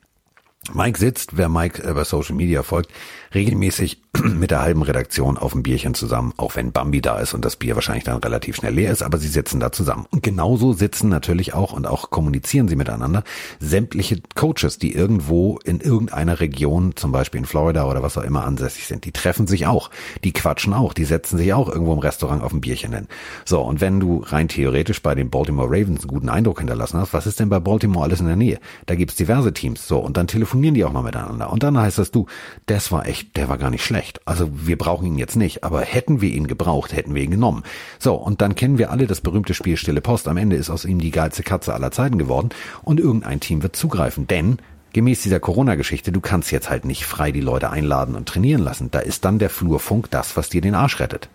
[0.72, 2.90] Mike sitzt, wer Mike über Social Media folgt,
[3.34, 7.44] regelmäßig mit der halben Redaktion auf dem Bierchen zusammen, auch wenn Bambi da ist und
[7.44, 10.06] das Bier wahrscheinlich dann relativ schnell leer ist, aber sie sitzen da zusammen.
[10.10, 13.24] Und genauso sitzen natürlich auch und auch kommunizieren sie miteinander
[13.60, 18.44] sämtliche Coaches, die irgendwo in irgendeiner Region, zum Beispiel in Florida oder was auch immer
[18.44, 19.04] ansässig sind.
[19.04, 19.90] Die treffen sich auch,
[20.22, 23.08] die quatschen auch, die setzen sich auch irgendwo im Restaurant auf ein Bierchen hin.
[23.44, 27.12] So, und wenn du rein theoretisch bei den Baltimore Ravens einen guten Eindruck hinterlassen hast,
[27.12, 28.60] was ist denn bei Baltimore alles in der Nähe?
[28.86, 29.86] Da gibt's diverse Teams.
[29.88, 31.52] So, und dann telefonieren die auch mal miteinander.
[31.52, 32.26] Und dann heißt das du,
[32.66, 34.03] das war echt der war gar nicht schlecht.
[34.24, 37.62] Also wir brauchen ihn jetzt nicht, aber hätten wir ihn gebraucht, hätten wir ihn genommen.
[37.98, 40.28] So, und dann kennen wir alle das berühmte Spiel Stille Post.
[40.28, 42.50] Am Ende ist aus ihm die geilste Katze aller Zeiten geworden
[42.82, 44.58] und irgendein Team wird zugreifen, denn
[44.92, 48.90] gemäß dieser Corona-Geschichte, du kannst jetzt halt nicht frei die Leute einladen und trainieren lassen.
[48.90, 51.28] Da ist dann der Flurfunk das, was dir den Arsch rettet.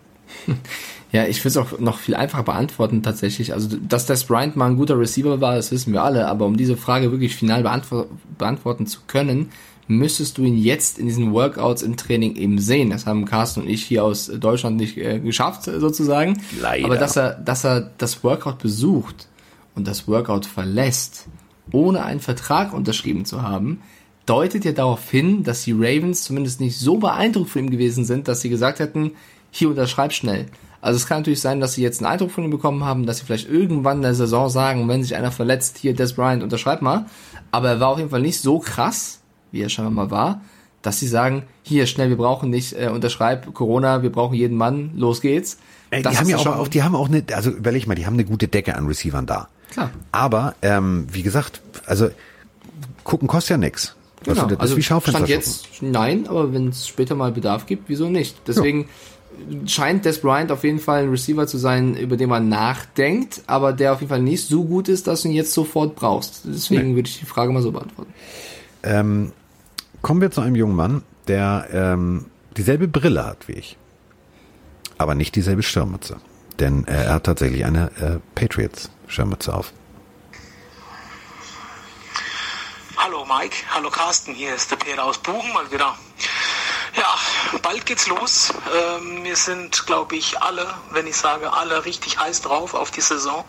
[1.12, 3.52] Ja, ich will es auch noch viel einfacher beantworten tatsächlich.
[3.52, 6.56] Also, dass Des Bryant mal ein guter Receiver war, das wissen wir alle, aber um
[6.56, 8.06] diese Frage wirklich final beantwo
[8.38, 9.50] beantworten zu können,
[9.90, 12.90] müsstest du ihn jetzt in diesen Workouts im Training eben sehen.
[12.90, 16.40] Das haben Carsten und ich hier aus Deutschland nicht äh, geschafft, sozusagen.
[16.60, 16.86] Leider.
[16.86, 19.28] Aber dass er, dass er das Workout besucht
[19.74, 21.26] und das Workout verlässt,
[21.72, 23.82] ohne einen Vertrag unterschrieben zu haben,
[24.26, 28.28] deutet ja darauf hin, dass die Ravens zumindest nicht so beeindruckt von ihm gewesen sind,
[28.28, 29.12] dass sie gesagt hätten,
[29.50, 30.46] hier unterschreib schnell.
[30.80, 33.18] Also es kann natürlich sein, dass sie jetzt einen Eindruck von ihm bekommen haben, dass
[33.18, 36.80] sie vielleicht irgendwann in der Saison sagen, wenn sich einer verletzt, hier Des Bryant, unterschreib
[36.80, 37.06] mal.
[37.50, 39.19] Aber er war auf jeden Fall nicht so krass,
[39.52, 40.40] wie er scheinbar mal war,
[40.82, 44.92] dass sie sagen, hier schnell, wir brauchen nicht, äh, unterschreib Corona, wir brauchen jeden Mann,
[44.96, 45.58] los geht's.
[45.90, 48.24] Ey, die haben ja auch, die haben auch eine, also überleg mal, die haben eine
[48.24, 49.48] gute Decke an Receivern da.
[49.70, 49.90] Klar.
[50.12, 52.10] Aber, ähm, wie gesagt, also
[53.04, 53.96] gucken kostet ja nix.
[54.24, 54.46] Genau.
[54.46, 58.10] Das also ist wie Stand jetzt nein, aber wenn es später mal Bedarf gibt, wieso
[58.10, 58.36] nicht?
[58.46, 58.86] Deswegen
[59.48, 59.66] ja.
[59.66, 63.72] scheint Des Bryant auf jeden Fall ein Receiver zu sein, über den man nachdenkt, aber
[63.72, 66.42] der auf jeden Fall nicht so gut ist, dass du ihn jetzt sofort brauchst.
[66.44, 66.96] Deswegen nee.
[66.96, 68.12] würde ich die Frage mal so beantworten.
[68.82, 69.32] Ähm,
[70.02, 73.76] Kommen wir zu einem jungen Mann, der ähm, dieselbe Brille hat wie ich,
[74.98, 76.20] aber nicht dieselbe Schirmmütze.
[76.58, 79.72] Denn äh, er hat tatsächlich eine äh, Patriots-Schirmmütze auf.
[82.96, 85.96] Hallo Mike, hallo Carsten, hier ist der Peter aus Buchen mal wieder.
[86.96, 87.14] Ja,
[87.62, 88.52] bald geht's los.
[88.74, 93.00] Ähm, wir sind, glaube ich, alle, wenn ich sage alle, richtig heiß drauf auf die
[93.00, 93.44] Saison.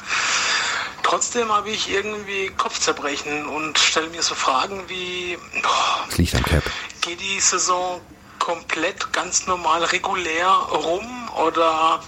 [1.04, 6.64] Trotzdem habe ich irgendwie Kopfzerbrechen und stelle mir so Fragen wie, oh, liegt am Cap.
[7.02, 8.00] geht die Saison
[8.39, 12.02] komplett ganz normal regulär rum oder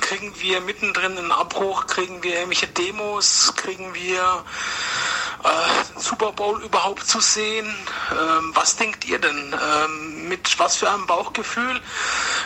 [0.00, 4.44] kriegen wir mittendrin einen Abbruch, kriegen wir irgendwelche Demos, kriegen wir
[5.42, 7.74] äh, Super Bowl überhaupt zu sehen.
[8.12, 9.54] Ähm, was denkt ihr denn?
[9.54, 11.80] Ähm, mit was für einem Bauchgefühl?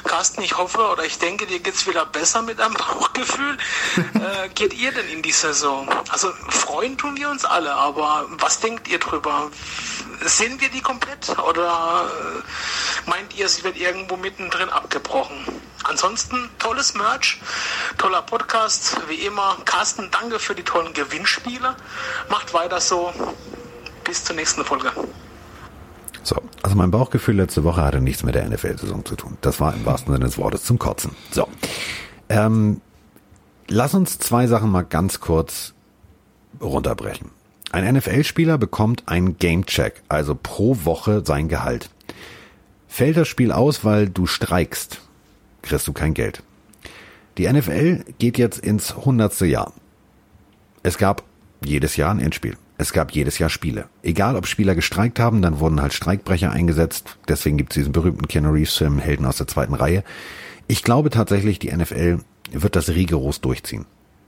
[0.04, 3.56] Carsten, ich hoffe oder ich denke, dir geht's wieder besser mit einem Bauchgefühl.
[3.96, 5.88] Äh, geht ihr denn in die Saison?
[6.10, 9.50] Also freuen tun wir uns alle, aber was denkt ihr drüber?
[10.24, 15.44] Sehen wir die komplett oder äh, meint ihr, sie wird irgendwo mittendrin abgebrochen?
[15.84, 17.38] Ansonsten tolles Merch,
[17.98, 19.56] toller Podcast, wie immer.
[19.64, 21.76] Carsten, danke für die tollen Gewinnspiele.
[22.28, 23.12] Macht weiter so.
[24.02, 24.92] Bis zur nächsten Folge.
[26.26, 29.38] So, also mein Bauchgefühl letzte Woche hatte nichts mit der NFL-Saison zu tun.
[29.42, 31.12] Das war im wahrsten Sinne des Wortes zum Kotzen.
[31.30, 31.46] So,
[32.28, 32.80] ähm,
[33.68, 35.72] lass uns zwei Sachen mal ganz kurz
[36.60, 37.30] runterbrechen.
[37.70, 41.90] Ein NFL-Spieler bekommt einen Game-Check, also pro Woche sein Gehalt.
[42.88, 45.02] Fällt das Spiel aus, weil du streikst,
[45.62, 46.42] kriegst du kein Geld.
[47.38, 49.72] Die NFL geht jetzt ins hundertste Jahr.
[50.82, 51.22] Es gab
[51.64, 52.56] jedes Jahr ein Endspiel.
[52.78, 53.86] Es gab jedes Jahr Spiele.
[54.02, 57.16] Egal, ob Spieler gestreikt haben, dann wurden halt Streikbrecher eingesetzt.
[57.26, 60.04] Deswegen gibt es diesen berühmten Keanu Reeves-Film Helden aus der zweiten Reihe.
[60.68, 62.18] Ich glaube tatsächlich, die NFL
[62.52, 63.86] wird das rigoros durchziehen,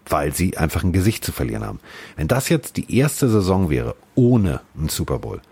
[0.08, 1.80] weil sie einfach ein Gesicht zu verlieren haben.
[2.16, 5.42] Wenn das jetzt die erste Saison wäre, ohne einen Super Bowl,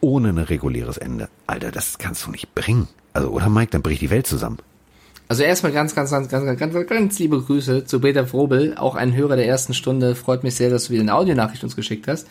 [0.00, 2.88] ohne ein reguläres Ende, Alter, das kannst du nicht bringen.
[3.12, 4.58] Also, oder Mike, dann bricht die Welt zusammen.
[5.28, 9.14] Also erstmal ganz, ganz, ganz, ganz, ganz, ganz liebe Grüße zu Peter Frobel, auch ein
[9.14, 10.14] Hörer der ersten Stunde.
[10.14, 12.28] Freut mich sehr, dass du wieder eine Audionachricht uns geschickt hast.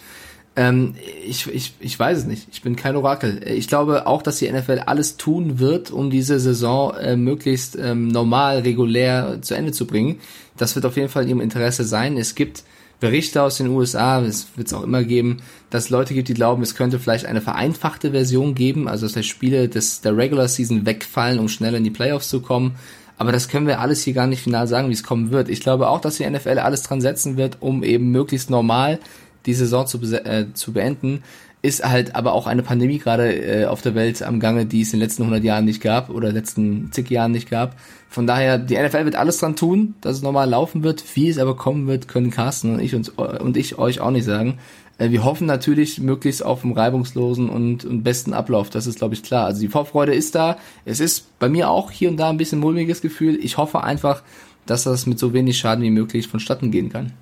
[0.56, 0.96] Ähm,
[1.28, 2.48] ich, ich, ich weiß es nicht.
[2.54, 3.42] Ich bin kein Orakel.
[3.46, 8.08] Ich glaube auch, dass die NFL alles tun wird, um diese Saison äh, möglichst ähm,
[8.08, 10.22] normal, regulär zu Ende zu bringen.
[10.56, 12.18] Das wird auf jeden Fall in ihrem Interesse sein.
[12.18, 12.64] Es gibt
[13.00, 15.38] Berichte aus den USA, es wird es auch immer geben,
[15.70, 19.68] dass Leute gibt, die glauben, es könnte vielleicht eine vereinfachte Version geben, also dass Spiele
[19.68, 22.76] des, der Regular Season wegfallen, um schneller in die Playoffs zu kommen.
[23.18, 25.50] Aber das können wir alles hier gar nicht final sagen, wie es kommen wird.
[25.50, 29.00] Ich glaube auch, dass die NFL alles dran setzen wird, um eben möglichst normal
[29.46, 31.24] die Saison zu, äh, zu beenden
[31.66, 34.94] ist halt aber auch eine Pandemie gerade äh, auf der Welt am Gange, die es
[34.94, 37.76] in den letzten 100 Jahren nicht gab oder letzten zig Jahren nicht gab.
[38.08, 41.04] Von daher, die NFL wird alles dran tun, dass es normal laufen wird.
[41.16, 44.26] Wie es aber kommen wird, können Carsten und ich uns, und ich euch auch nicht
[44.26, 44.60] sagen.
[45.00, 48.70] Äh, wir hoffen natürlich möglichst auf einen reibungslosen und, und besten Ablauf.
[48.70, 49.48] Das ist, glaube ich, klar.
[49.48, 50.58] Also die Vorfreude ist da.
[50.86, 53.40] Es ist bei mir auch hier und da ein bisschen mulmiges Gefühl.
[53.42, 54.22] Ich hoffe einfach,
[54.68, 57.14] dass das mit so wenig Schaden wie möglich vonstatten gehen kann.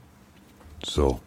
[0.86, 1.22] So.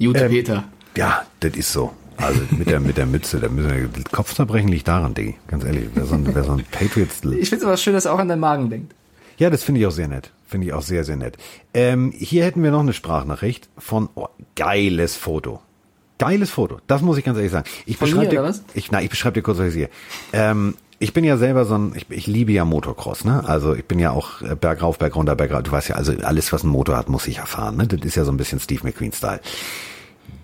[0.00, 0.64] Jute ähm, Peter.
[0.96, 1.92] Ja, das ist so.
[2.16, 5.36] Also mit der, mit der Mütze, da müssen wir, Kopfzerbrechen liegt daran, Diggi.
[5.46, 7.20] Ganz ehrlich, wer so ein, wer so ein Patriots.
[7.22, 8.94] Ich finde es aber schön, dass er auch an deinen Magen denkt.
[9.38, 10.32] Ja, das finde ich auch sehr nett.
[10.46, 11.36] Finde ich auch sehr, sehr nett.
[11.72, 15.60] Ähm, hier hätten wir noch eine Sprachnachricht von, oh, geiles Foto.
[16.18, 16.78] Geiles Foto.
[16.86, 17.68] Das muss ich ganz ehrlich sagen.
[17.86, 18.62] Ich beschreibe dir, was?
[18.74, 19.90] ich, na, ich beschreibe dir kurz, was ich sehe.
[20.32, 23.42] Ähm, ich bin ja selber so ein, ich, ich liebe ja Motocross, ne?
[23.48, 25.62] Also ich bin ja auch äh, bergauf, bergunter, bergauf.
[25.62, 27.86] Du weißt ja, also alles, was ein Motor hat, muss ich erfahren, ne?
[27.86, 29.40] Das ist ja so ein bisschen Steve McQueen-Style.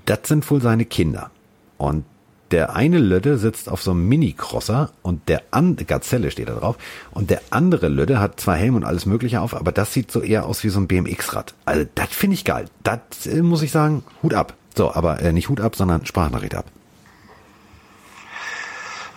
[0.06, 1.30] Das sind wohl seine Kinder.
[1.76, 2.06] Und
[2.52, 6.78] der eine Lötte sitzt auf so einem Mini-Crosser und der andere, Gazelle steht da drauf,
[7.10, 10.22] und der andere Lötte hat zwar Helm und alles mögliche auf, aber das sieht so
[10.22, 11.54] eher aus wie so ein BMX-Rad.
[11.66, 12.64] Also das finde ich geil.
[12.82, 14.54] Das äh, muss ich sagen, Hut ab.
[14.74, 16.64] So, aber äh, nicht Hut ab, sondern Sprachnachricht ab.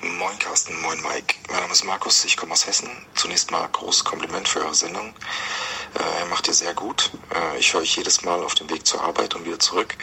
[0.01, 1.35] Moin Carsten, moin Mike.
[1.49, 2.89] Mein Name ist Markus, ich komme aus Hessen.
[3.15, 5.13] Zunächst mal großes Kompliment für eure Sendung.
[5.93, 7.11] Äh, macht ihr sehr gut.
[7.35, 9.97] Äh, ich höre euch jedes Mal auf dem Weg zur Arbeit und wieder zurück.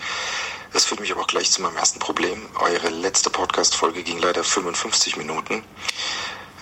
[0.75, 2.47] Das führt mich aber auch gleich zu meinem ersten Problem.
[2.59, 5.65] Eure letzte Podcast-Folge ging leider 55 Minuten,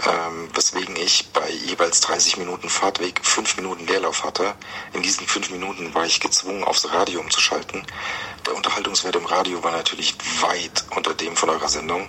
[0.07, 4.55] ähm, weswegen ich bei jeweils 30 Minuten Fahrtweg 5 Minuten Leerlauf hatte.
[4.92, 7.86] In diesen 5 Minuten war ich gezwungen, aufs Radio umzuschalten.
[8.47, 12.09] Der Unterhaltungswert im Radio war natürlich weit unter dem von eurer Sendung.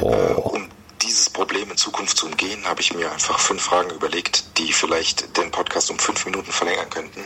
[0.00, 0.12] Oh.
[0.12, 0.68] Äh, um
[1.02, 5.36] dieses Problem in Zukunft zu umgehen, habe ich mir einfach fünf Fragen überlegt, die vielleicht
[5.36, 7.24] den Podcast um fünf Minuten verlängern könnten.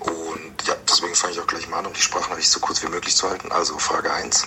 [0.00, 2.88] Und ja, deswegen fange ich auch gleich mal an, um die Sprachnachricht so kurz wie
[2.88, 3.52] möglich zu halten.
[3.52, 4.46] Also Frage 1.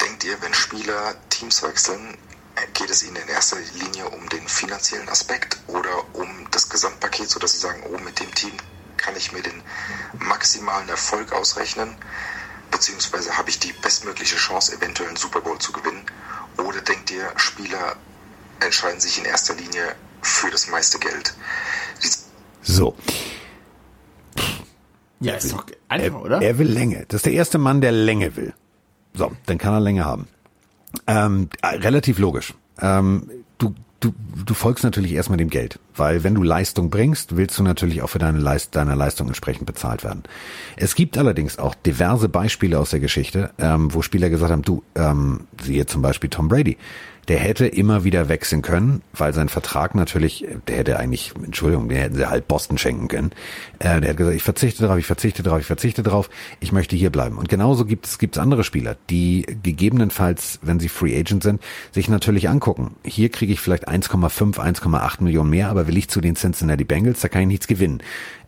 [0.00, 2.16] Denkt ihr, wenn Spieler Teams wechseln,
[2.74, 7.52] geht es ihnen in erster Linie um den finanziellen Aspekt oder um das Gesamtpaket, sodass
[7.52, 8.52] sie sagen, oh, mit dem Team
[8.96, 9.62] kann ich mir den
[10.18, 11.96] maximalen Erfolg ausrechnen,
[12.70, 16.02] beziehungsweise habe ich die bestmögliche Chance, eventuell einen Super Bowl zu gewinnen?
[16.58, 17.96] Oder denkt ihr, Spieler
[18.60, 21.34] entscheiden sich in erster Linie für das meiste Geld?
[22.62, 22.96] So.
[25.20, 26.42] Ja, ist doch einfach, er, oder?
[26.42, 27.04] Er will Länge.
[27.08, 28.54] Das ist der erste Mann, der Länge will.
[29.14, 30.28] So, dann kann er Länge haben.
[31.06, 32.54] Ähm, relativ logisch.
[32.80, 34.14] ähm, du, du,
[34.44, 38.08] du folgst natürlich erstmal dem Geld, weil wenn du Leistung bringst, willst du natürlich auch
[38.08, 40.22] für deine Leist deiner Leistung entsprechend bezahlt werden.
[40.76, 44.82] Es gibt allerdings auch diverse Beispiele aus der Geschichte, ähm, wo Spieler gesagt haben, du,
[44.94, 46.76] ähm, siehe zum Beispiel Tom Brady,
[47.28, 52.02] der hätte immer wieder wechseln können, weil sein Vertrag natürlich, der hätte eigentlich, Entschuldigung, der
[52.02, 53.30] hätten sie halt Boston schenken können.
[53.78, 56.28] Äh, der hat gesagt, ich verzichte darauf, ich verzichte darauf, ich verzichte darauf,
[56.60, 57.38] ich möchte hier bleiben.
[57.38, 62.08] Und genauso gibt es gibt's andere Spieler, die gegebenenfalls, wenn sie Free Agent sind, sich
[62.08, 62.96] natürlich angucken.
[63.04, 67.20] Hier kriege ich vielleicht 1,5, 1,8 Millionen mehr, aber will ich zu den Cincinnati Bengals,
[67.20, 68.02] da kann ich nichts gewinnen.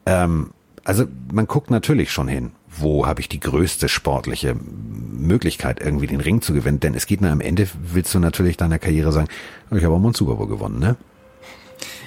[0.06, 0.50] Ähm,
[0.84, 6.20] also man guckt natürlich schon hin wo habe ich die größte sportliche Möglichkeit, irgendwie den
[6.20, 6.80] Ring zu gewinnen.
[6.80, 9.28] Denn es geht nur am Ende, willst du natürlich deiner Karriere sagen,
[9.70, 10.96] ich habe auch mal einen Super Bowl gewonnen, ne?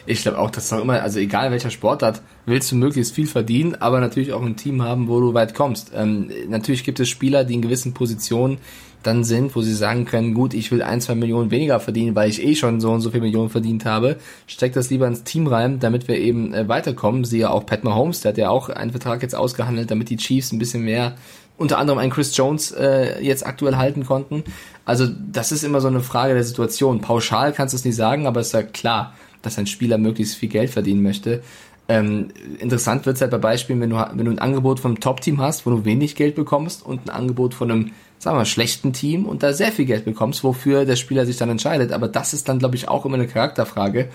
[0.06, 3.76] Ich glaube auch, dass noch immer, also egal welcher Sportart, willst du möglichst viel verdienen,
[3.76, 5.92] aber natürlich auch ein Team haben, wo du weit kommst.
[5.94, 8.58] Ähm, natürlich gibt es Spieler, die in gewissen Positionen
[9.04, 12.30] dann sind, wo sie sagen können, gut, ich will ein, zwei Millionen weniger verdienen, weil
[12.30, 15.48] ich eh schon so und so viel Millionen verdient habe, steck das lieber ins Team
[15.48, 17.24] rein, damit wir eben äh, weiterkommen.
[17.24, 20.52] Siehe auch Pat Mahomes, der hat ja auch einen Vertrag jetzt ausgehandelt, damit die Chiefs
[20.52, 21.16] ein bisschen mehr,
[21.58, 24.44] unter anderem einen Chris Jones äh, jetzt aktuell halten konnten.
[24.86, 27.02] Also das ist immer so eine Frage der Situation.
[27.02, 30.36] Pauschal kannst du es nicht sagen, aber es ist ja klar, dass ein Spieler möglichst
[30.36, 31.42] viel Geld verdienen möchte.
[31.90, 32.30] Ähm,
[32.60, 35.66] interessant wird es halt bei Beispielen, wenn du, wenn du ein Angebot vom Top-Team hast,
[35.66, 39.26] wo du wenig Geld bekommst und ein Angebot von einem sagen wir mal, schlechten Team
[39.26, 41.94] und da sehr viel Geld bekommst, wofür der Spieler sich dann entscheidet.
[41.94, 44.10] Aber das ist dann, glaube ich, auch immer eine Charakterfrage.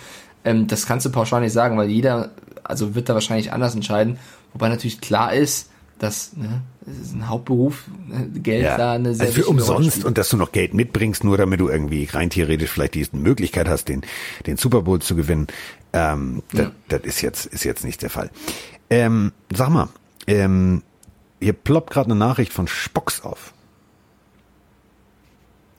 [0.45, 2.31] Ähm, das kannst du pauschal nicht sagen, weil jeder,
[2.63, 4.19] also wird da wahrscheinlich anders entscheiden.
[4.53, 5.71] Wobei natürlich klar ist,
[6.05, 8.77] dass ne, es ist ein Hauptberuf, ne, Geld ja.
[8.77, 11.69] da eine sehr also für umsonst und dass du noch Geld mitbringst, nur damit du
[11.69, 14.03] irgendwie rein theoretisch vielleicht die Möglichkeit hast, den
[14.47, 15.47] den Super Bowl zu gewinnen.
[15.95, 16.71] Ähm, ja.
[16.89, 18.31] das, das ist jetzt ist jetzt nicht der Fall.
[18.91, 19.89] Ähm, sag mal,
[20.27, 20.83] ähm,
[21.41, 23.55] hier ploppt gerade eine Nachricht von Spocks auf.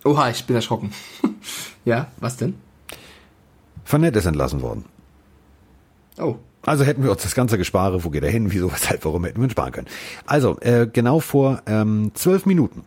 [0.04, 0.92] Oha, ich bin erschrocken.
[1.86, 2.56] ja, was denn?
[3.86, 4.86] Van Nett ist entlassen worden.
[6.18, 6.38] Oh.
[6.66, 9.40] Also hätten wir uns das ganze Gespare, wo geht er hin, wieso, weshalb, warum hätten
[9.40, 9.88] wir ihn sparen können.
[10.26, 12.84] Also, äh, genau vor ähm, zwölf Minuten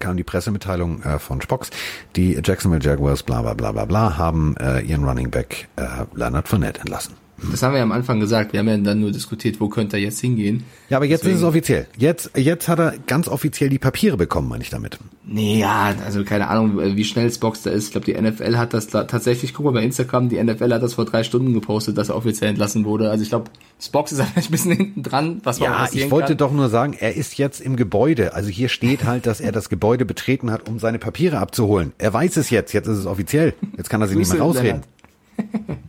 [0.00, 1.70] kam die Pressemitteilung äh, von Spox,
[2.16, 5.82] die Jacksonville Jaguars, bla bla bla bla bla, haben äh, ihren Running Back äh,
[6.14, 7.19] Leonard Fournette entlassen.
[7.50, 8.52] Das haben wir ja am Anfang gesagt.
[8.52, 10.64] Wir haben ja dann nur diskutiert, wo könnte er jetzt hingehen.
[10.88, 11.36] Ja, aber jetzt Deswegen.
[11.36, 11.86] ist es offiziell.
[11.96, 14.98] Jetzt, jetzt hat er ganz offiziell die Papiere bekommen, meine ich damit.
[15.24, 17.86] Nee, ja, also keine Ahnung, wie schnell Spox da ist.
[17.86, 20.94] Ich glaube, die NFL hat das tatsächlich, guck mal bei Instagram, die NFL hat das
[20.94, 23.10] vor drei Stunden gepostet, dass er offiziell entlassen wurde.
[23.10, 26.28] Also ich glaube, Spox ist vielleicht ein bisschen hinten dran, was man Ja, ich wollte
[26.28, 26.36] kann.
[26.38, 28.34] doch nur sagen, er ist jetzt im Gebäude.
[28.34, 31.92] Also hier steht halt, dass er das Gebäude betreten hat, um seine Papiere abzuholen.
[31.98, 33.54] Er weiß es jetzt, jetzt ist es offiziell.
[33.76, 34.82] Jetzt kann er sich nicht mehr rausreden.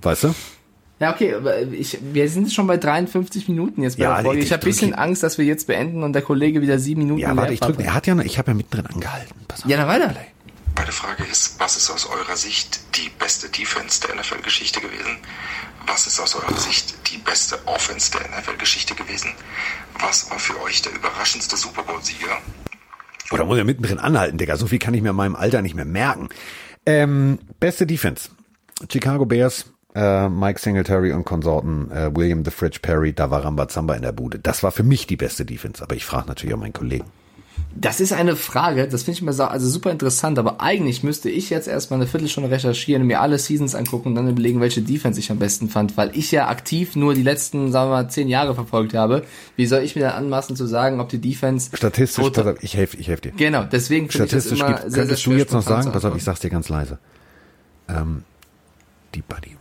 [0.01, 0.33] Weißt du?
[1.01, 4.39] Ja, okay, aber ich, wir sind schon bei 53 Minuten jetzt bei ja, der Folge.
[4.39, 7.21] Ich, ich habe bisschen Angst, dass wir jetzt beenden und der Kollege wieder sieben Minuten
[7.21, 7.83] Ja, warte, ich drücke.
[7.83, 9.33] Er hat ja, noch, ich habe ja mittendrin angehalten.
[9.47, 9.69] Pass auf.
[9.69, 10.15] Ja, dann weiter.
[10.75, 15.17] Meine Frage ist, was ist aus eurer Sicht die beste Defense der NFL-Geschichte gewesen?
[15.87, 19.31] Was ist aus eurer Sicht die beste Offense der NFL-Geschichte gewesen?
[19.99, 22.37] Was war für euch der überraschendste Super Bowl-Sieger?
[23.31, 24.55] Oder muss er mittendrin anhalten, Digga?
[24.55, 26.29] So viel kann ich mir in meinem Alter nicht mehr merken.
[26.85, 28.29] Ähm, beste Defense.
[28.87, 29.65] Chicago Bears,
[29.95, 34.11] äh, Mike Singletary und Konsorten, äh, William the Fridge Perry, da war Rambazamba in der
[34.11, 34.39] Bude.
[34.39, 37.05] Das war für mich die beste Defense, aber ich frage natürlich auch meinen Kollegen.
[37.73, 41.49] Das ist eine Frage, das finde ich mir also super interessant, aber eigentlich müsste ich
[41.49, 45.31] jetzt erstmal eine Viertelstunde recherchieren, mir alle Seasons angucken und dann überlegen, welche Defense ich
[45.31, 48.55] am besten fand, weil ich ja aktiv nur die letzten, sagen wir mal, zehn Jahre
[48.55, 49.23] verfolgt habe.
[49.55, 51.69] Wie soll ich mir dann anmaßen zu sagen, ob die Defense...
[51.73, 53.31] Statistisch, pass auf, ich helfe ich helf dir.
[53.37, 56.03] Genau, deswegen finde ich das immer gibt, sehr, Könntest sehr du jetzt noch sagen, pass
[56.03, 56.99] auf, ich sag's dir ganz leise.
[57.87, 58.23] Ähm,
[59.15, 59.55] die Buddy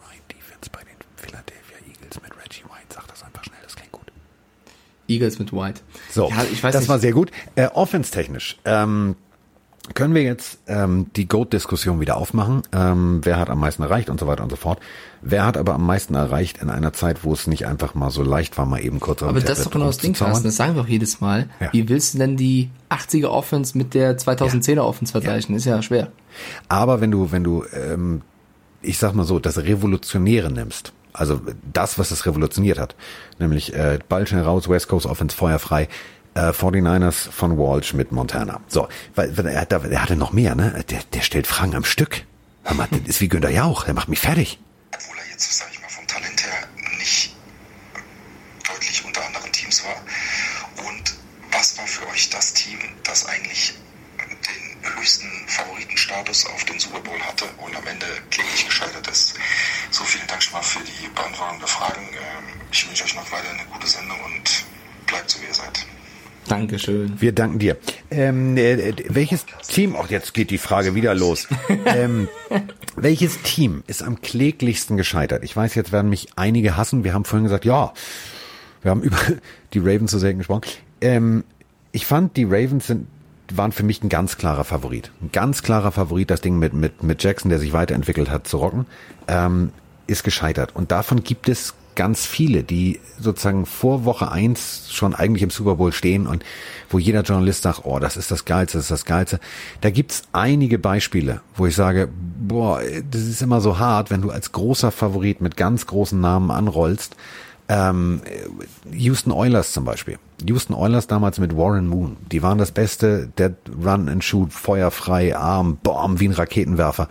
[5.11, 5.81] Eagles mit White.
[6.11, 6.89] So, ja, ich weiß das nicht.
[6.89, 7.31] war sehr gut.
[7.57, 8.59] Äh, Offense-technisch.
[8.65, 9.17] Ähm,
[9.95, 12.63] können wir jetzt ähm, die Goat-Diskussion wieder aufmachen?
[12.73, 14.79] Ähm, wer hat am meisten erreicht und so weiter und so fort.
[15.23, 18.23] Wer hat aber am meisten erreicht in einer Zeit, wo es nicht einfach mal so
[18.23, 20.75] leicht war, mal eben kurz Aber das ist doch genau das Ding, Carsten, das sagen
[20.77, 21.49] wir auch jedes Mal.
[21.61, 21.73] Ja.
[21.73, 24.83] Wie willst du denn die 80er Offense mit der 2010er ja.
[24.83, 25.55] Offense vergleichen?
[25.55, 25.57] Ja.
[25.57, 26.13] Ist ja schwer.
[26.69, 28.23] Aber wenn du, wenn du, ähm,
[28.83, 31.41] ich sag mal so, das Revolutionäre nimmst, also
[31.73, 32.95] das, was es revolutioniert hat.
[33.39, 35.89] Nämlich äh, Ball schnell raus, West Coast Offense feuerfrei.
[36.35, 38.61] Äh, 49ers von Walsh mit Montana.
[38.69, 40.85] So, weil, weil er, er hatte noch mehr, ne?
[40.89, 42.25] Der, der stellt Fragen am Stück.
[42.63, 44.61] Hör mal, das ist wie Günther Jauch, der macht mich fertig.
[44.95, 47.35] Obwohl er jetzt, sag ich mal, vom Talent her nicht
[48.69, 50.87] deutlich unter anderen Teams war.
[50.87, 51.15] Und
[51.51, 53.75] was war für euch das Team, das eigentlich
[54.83, 59.35] höchsten Favoritenstatus auf den Super Bowl hatte und am Ende kläglich gescheitert ist.
[59.91, 62.03] So, vielen Dank schon mal für die Beantwortung der Fragen.
[62.13, 64.65] Ähm, ich wünsche euch noch weiter eine gute Sendung und
[65.07, 65.87] bleibt so, wie ihr seid.
[66.49, 67.21] Dankeschön.
[67.21, 67.77] Wir danken dir.
[68.11, 71.47] Ähm, äh, welches Team, auch jetzt geht die Frage wieder los.
[71.85, 72.29] ähm,
[72.97, 75.45] welches Team ist am kläglichsten gescheitert?
[75.45, 77.05] Ich weiß, jetzt werden mich einige hassen.
[77.05, 77.93] Wir haben vorhin gesagt, ja,
[78.83, 79.19] wir haben über
[79.75, 80.63] die Ravens so selten gesprochen.
[81.01, 81.45] Ähm,
[81.93, 83.07] ich fand, die Ravens sind
[83.57, 85.11] waren für mich ein ganz klarer Favorit.
[85.21, 88.59] Ein ganz klarer Favorit, das Ding mit, mit, mit Jackson, der sich weiterentwickelt hat, zu
[88.59, 88.87] rocken,
[89.29, 89.73] ähm,
[90.07, 90.75] ist gescheitert.
[90.75, 95.75] Und davon gibt es ganz viele, die sozusagen vor Woche eins schon eigentlich im Super
[95.75, 96.45] Bowl stehen und
[96.89, 99.41] wo jeder Journalist sagt, oh, das ist das Geilste, das ist das Geilste.
[99.81, 102.81] Da gibt's einige Beispiele, wo ich sage, boah,
[103.11, 107.17] das ist immer so hart, wenn du als großer Favorit mit ganz großen Namen anrollst.
[107.71, 108.21] Ähm,
[108.93, 110.19] Houston Oilers zum Beispiel.
[110.45, 112.17] Houston Oilers damals mit Warren Moon.
[112.33, 117.09] Die waren das Beste, der Run and Shoot, feuerfrei, Arm, Bomb wie ein Raketenwerfer.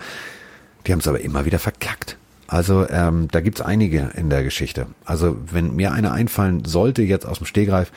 [0.86, 2.18] Die haben es aber immer wieder verkackt.
[2.48, 4.88] Also ähm, da gibt's einige in der Geschichte.
[5.06, 7.94] Also wenn mir einer einfallen sollte jetzt aus dem Stehgreif,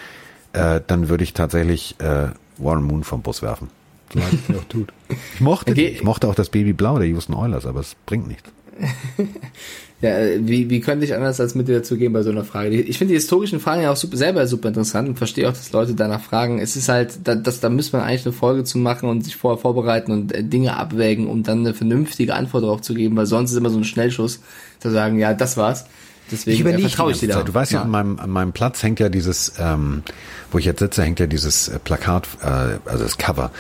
[0.53, 3.71] äh, dann würde ich tatsächlich äh, Warren Moon vom Bus werfen.
[4.15, 5.87] Ich mochte, okay.
[5.89, 8.53] ich mochte auch das Baby Blau der Houston Oilers, aber es bringt nichts.
[10.03, 12.45] ja, äh, wie, wie könnte ich anders als mit dir dazu gehen bei so einer
[12.45, 12.71] Frage?
[12.71, 15.71] Ich finde die historischen Fragen ja auch super, selber super interessant und verstehe auch, dass
[15.71, 16.59] Leute danach fragen.
[16.59, 19.37] Es ist halt, da, das, da müsste man eigentlich eine Folge zu machen und sich
[19.37, 23.27] vorher vorbereiten und äh, Dinge abwägen, um dann eine vernünftige Antwort darauf zu geben, weil
[23.27, 24.41] sonst ist immer so ein Schnellschuss
[24.81, 25.87] zu sagen, ja, das war's.
[26.33, 27.43] Deswegen ich überlege vertraue ich dir da.
[27.43, 30.03] Du weißt ja, ja, an, meinem, an meinem Platz hängt ja dieses, ähm,
[30.51, 33.51] wo ich jetzt sitze, hängt ja dieses äh, Plakat, äh, also das Cover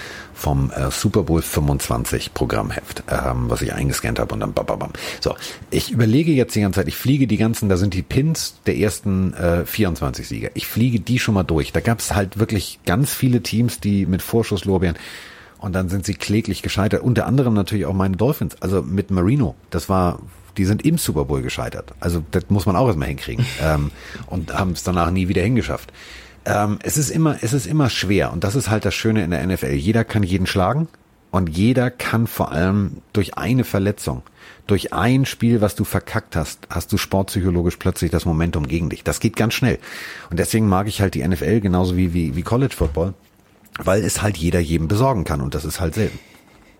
[0.42, 4.90] vom äh, Super Bowl 25 Programmheft, ähm, was ich eingescannt habe und dann bababam.
[5.20, 5.36] So,
[5.70, 8.76] ich überlege jetzt die ganze Zeit, ich fliege die ganzen, da sind die Pins der
[8.76, 10.50] ersten äh, 24 Sieger.
[10.54, 11.72] Ich fliege die schon mal durch.
[11.72, 14.98] Da gab es halt wirklich ganz viele Teams, die mit Vorschusslorbeeren
[15.58, 17.02] und dann sind sie kläglich gescheitert.
[17.02, 19.54] Unter anderem natürlich auch meine Dolphins, also mit Marino.
[19.70, 20.18] Das war
[20.56, 21.94] die sind im Super Bowl gescheitert.
[22.00, 23.46] Also das muss man auch erstmal hinkriegen.
[23.62, 23.90] ähm,
[24.26, 25.92] und haben es danach nie wieder hingeschafft.
[26.44, 28.32] Ähm, es ist immer, es ist immer schwer.
[28.32, 29.72] Und das ist halt das Schöne in der NFL.
[29.72, 30.88] Jeder kann jeden schlagen.
[31.32, 34.22] Und jeder kann vor allem durch eine Verletzung,
[34.66, 39.02] durch ein Spiel, was du verkackt hast, hast du sportpsychologisch plötzlich das Momentum gegen dich.
[39.02, 39.78] Das geht ganz schnell.
[40.28, 43.14] Und deswegen mag ich halt die NFL genauso wie, wie, wie College Football,
[43.78, 45.40] weil es halt jeder jedem besorgen kann.
[45.40, 46.18] Und das ist halt selten.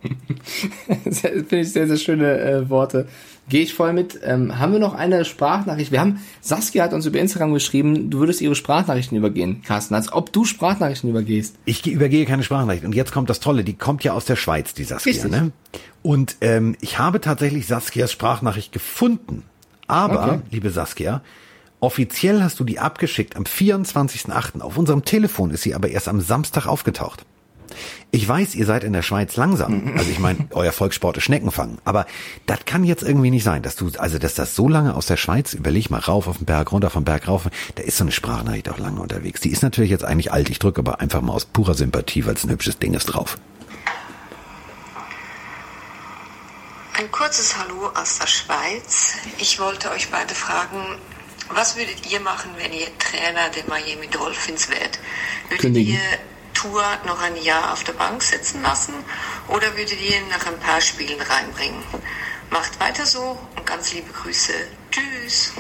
[1.11, 3.07] Finde ich sehr, sehr schöne äh, Worte.
[3.48, 4.20] Gehe ich voll mit.
[4.24, 5.90] Ähm, haben wir noch eine Sprachnachricht?
[5.90, 10.12] Wir haben, Saskia hat uns über Instagram geschrieben, du würdest ihre Sprachnachrichten übergehen, Carsten, als
[10.12, 11.57] ob du Sprachnachrichten übergehst.
[11.64, 12.86] Ich übergehe keine Sprachnachrichten.
[12.86, 15.12] Und jetzt kommt das Tolle, die kommt ja aus der Schweiz, die Saskia.
[15.12, 15.30] Richtig.
[15.30, 15.53] Ne?
[16.03, 19.42] Und ähm, ich habe tatsächlich Saskias Sprachnachricht gefunden.
[19.88, 20.40] Aber, okay.
[20.50, 21.22] liebe Saskia,
[21.80, 24.61] offiziell hast du die abgeschickt am 24.8.
[24.61, 27.24] Auf unserem Telefon ist sie aber erst am Samstag aufgetaucht.
[28.10, 29.92] Ich weiß, ihr seid in der Schweiz langsam.
[30.02, 31.78] Also ich meine, euer Volkssport ist Schneckenfangen.
[31.84, 32.06] Aber
[32.46, 35.16] das kann jetzt irgendwie nicht sein, dass du, also dass das so lange aus der
[35.16, 38.10] Schweiz, überleg mal, rauf auf den Berg, runter vom Berg, rauf, da ist so eine
[38.12, 39.40] Sprachnachricht auch lange unterwegs.
[39.40, 40.50] Die ist natürlich jetzt eigentlich alt.
[40.50, 43.38] Ich drücke aber einfach mal aus purer Sympathie, weil es ein hübsches Ding ist drauf.
[46.98, 49.14] Ein kurzes Hallo aus der Schweiz.
[49.38, 50.98] Ich wollte euch beide fragen,
[51.50, 54.98] was würdet ihr machen, wenn ihr Trainer der Miami Dolphins wärt?
[55.48, 55.94] Würdet Kündigen.
[55.94, 56.00] ihr
[56.62, 58.94] Tour noch ein Jahr auf der Bank sitzen lassen
[59.48, 61.82] oder würdet ihr ihn nach ein paar Spielen reinbringen?
[62.50, 64.52] Macht weiter so und ganz liebe Grüße.
[64.92, 65.52] Tschüss.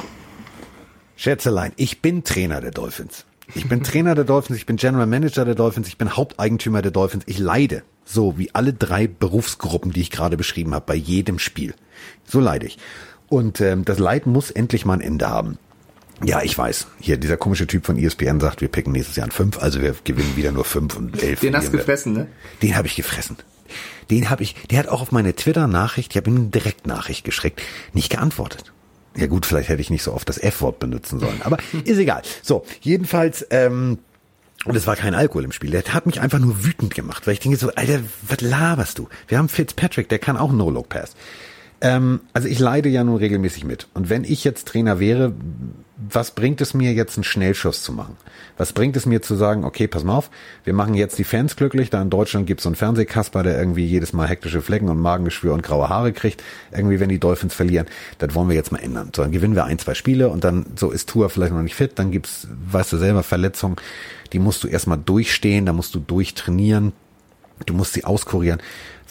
[1.16, 3.24] Schätzelein, ich bin Trainer der Dolphins.
[3.54, 6.92] Ich bin Trainer der Dolphins, ich bin General Manager der Dolphins, ich bin Haupteigentümer der
[6.92, 7.24] Dolphins.
[7.26, 11.74] Ich leide so wie alle drei Berufsgruppen, die ich gerade beschrieben habe, bei jedem Spiel.
[12.24, 12.78] So leide ich.
[13.28, 15.58] Und ähm, das Leid muss endlich mal ein Ende haben.
[16.24, 16.86] Ja, ich weiß.
[17.00, 19.94] Hier, dieser komische Typ von ESPN sagt, wir picken nächstes Jahr ein 5, also wir
[20.04, 21.40] gewinnen wieder nur 5 und 11.
[21.40, 22.28] Den hast du gefressen, ne?
[22.62, 23.36] Den habe ich gefressen.
[24.10, 27.60] Den habe ich, der hat auch auf meine Twitter-Nachricht, ich habe ihm eine Direktnachricht geschickt,
[27.92, 28.72] nicht geantwortet.
[29.16, 32.22] Ja gut, vielleicht hätte ich nicht so oft das F-Wort benutzen sollen, aber ist egal.
[32.42, 33.98] So, jedenfalls, ähm,
[34.64, 35.70] und es war kein Alkohol im Spiel.
[35.70, 39.08] Der hat mich einfach nur wütend gemacht, weil ich denke so, Alter, was laberst du?
[39.26, 41.14] Wir haben Fitzpatrick, der kann auch No-Look-Pass.
[41.80, 43.88] Ähm, also ich leide ja nun regelmäßig mit.
[43.92, 45.34] Und wenn ich jetzt Trainer wäre,
[46.10, 48.16] was bringt es mir jetzt einen Schnellschuss zu machen?
[48.56, 50.30] Was bringt es mir zu sagen, okay, pass mal auf,
[50.64, 53.58] wir machen jetzt die Fans glücklich, da in Deutschland gibt es so einen Fernsehkasper, der
[53.58, 56.42] irgendwie jedes Mal hektische Flecken und Magengeschwür und graue Haare kriegt,
[56.72, 57.86] irgendwie wenn die Dolphins verlieren,
[58.18, 59.10] das wollen wir jetzt mal ändern.
[59.14, 61.74] So, dann gewinnen wir ein, zwei Spiele und dann so ist Tour vielleicht noch nicht
[61.74, 63.76] fit, dann gibt's, weißt du selber, Verletzungen,
[64.32, 66.92] die musst du erstmal durchstehen, da musst du durchtrainieren,
[67.66, 68.60] du musst sie auskurieren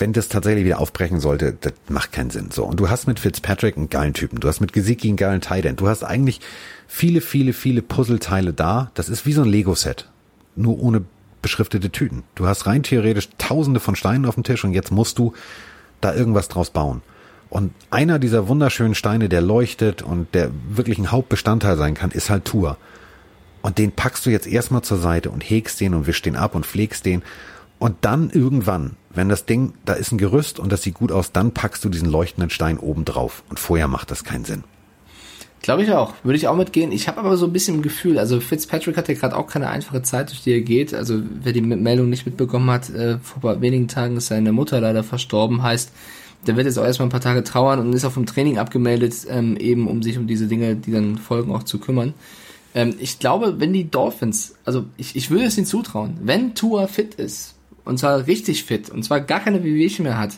[0.02, 2.50] wenn das tatsächlich wieder aufbrechen sollte, das macht keinen Sinn.
[2.52, 2.66] So.
[2.66, 4.40] Und du hast mit Fitzpatrick einen geilen Typen.
[4.40, 6.42] Du hast mit Gesicki einen geilen Tight Du hast eigentlich
[6.88, 8.90] viele, viele, viele Puzzleteile da.
[8.96, 10.10] Das ist wie so ein Lego-Set.
[10.56, 11.04] Nur ohne
[11.44, 12.24] beschriftete Tüten.
[12.36, 15.34] Du hast rein theoretisch tausende von Steinen auf dem Tisch und jetzt musst du
[16.02, 17.04] da irgendwas draus bauen.
[17.50, 22.30] Und einer dieser wunderschönen Steine, der leuchtet und der wirklich ein Hauptbestandteil sein kann, ist
[22.30, 22.78] halt Tour.
[23.62, 26.56] Und den packst du jetzt erstmal zur Seite und hegst den und wischst den ab
[26.56, 27.22] und pflegst den.
[27.82, 31.32] Und dann irgendwann, wenn das Ding, da ist ein Gerüst und das sieht gut aus,
[31.32, 33.42] dann packst du diesen leuchtenden Stein oben drauf.
[33.50, 34.64] Und vorher macht das keinen Sinn.
[35.64, 36.14] Glaube ich auch.
[36.22, 36.92] Würde ich auch mitgehen.
[36.92, 39.68] Ich habe aber so ein bisschen ein Gefühl, also Fitzpatrick hat ja gerade auch keine
[39.68, 40.94] einfache Zeit, durch die er geht.
[40.94, 45.04] Also wer die Meldung nicht mitbekommen hat, äh, vor wenigen Tagen ist seine Mutter leider
[45.04, 45.92] verstorben, heißt,
[46.46, 49.26] der wird jetzt auch erstmal ein paar Tage trauern und ist auch vom Training abgemeldet,
[49.28, 52.14] ähm, eben um sich um diese Dinge, die dann folgen, auch zu kümmern.
[52.76, 56.86] Ähm, ich glaube, wenn die Dolphins, also ich, ich würde es ihnen zutrauen, wenn Tua
[56.86, 57.56] fit ist,
[57.86, 60.34] und zwar richtig fit, und zwar gar keine Wehwehchen mehr hat,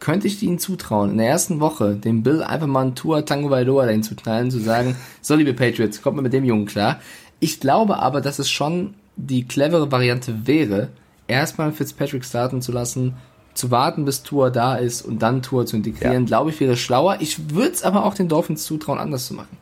[0.00, 3.50] könnte ich ihnen zutrauen, in der ersten Woche dem Bill einfach mal ein Tua Tango
[3.50, 7.00] Bailoa dahin zu knallen, zu sagen, so liebe Patriots, kommt mal mit dem Jungen klar.
[7.38, 10.88] Ich glaube aber, dass es schon die clevere Variante wäre,
[11.28, 13.14] erstmal Fitzpatrick starten zu lassen,
[13.54, 16.26] zu warten, bis Tour da ist und dann Tour zu integrieren, ja.
[16.26, 17.18] glaube ich, wäre schlauer.
[17.20, 19.56] Ich würde es aber auch den Dolphins zutrauen, anders zu machen.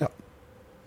[0.00, 0.08] Ja.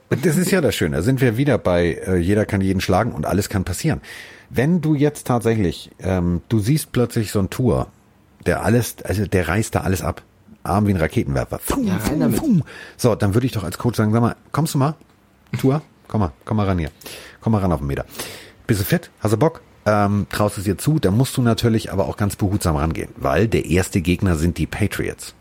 [0.09, 0.97] Das ist ja das Schöne.
[0.97, 4.01] Da sind wir wieder bei, äh, jeder kann jeden schlagen und alles kann passieren.
[4.49, 7.87] Wenn du jetzt tatsächlich, ähm, du siehst plötzlich so ein Tour,
[8.45, 10.23] der alles, also der reißt da alles ab.
[10.63, 11.59] Arm wie ein Raketenwerfer.
[11.59, 12.63] Fum, ja, fum, fum.
[12.97, 14.95] So, dann würde ich doch als Coach sagen, sag mal, kommst du mal?
[15.59, 15.81] Tour?
[16.07, 16.91] Komm mal, komm mal ran hier.
[17.41, 18.05] Komm mal ran auf den Meter.
[18.67, 19.09] Bist du fit?
[19.19, 19.61] Hast du Bock?
[19.89, 23.47] ähm, traust es dir zu, da musst du natürlich aber auch ganz behutsam rangehen, weil
[23.47, 25.33] der erste Gegner sind die Patriots.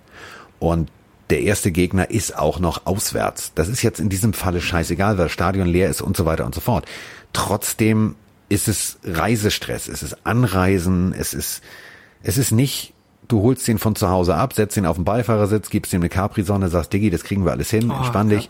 [0.58, 0.90] Und
[1.30, 3.52] der erste Gegner ist auch noch auswärts.
[3.54, 6.46] Das ist jetzt in diesem Falle scheißegal, weil das Stadion leer ist und so weiter
[6.46, 6.86] und so fort.
[7.32, 8.14] Trotzdem
[8.48, 11.62] ist es Reisestress, es ist Anreisen, es ist,
[12.22, 12.94] es ist nicht,
[13.28, 16.08] du holst ihn von zu Hause ab, setzt ihn auf den Beifahrersitz, gibst ihm eine
[16.08, 18.48] Capri-Sonne, sagst, Diggi, das kriegen wir alles hin, oh, entspann dich.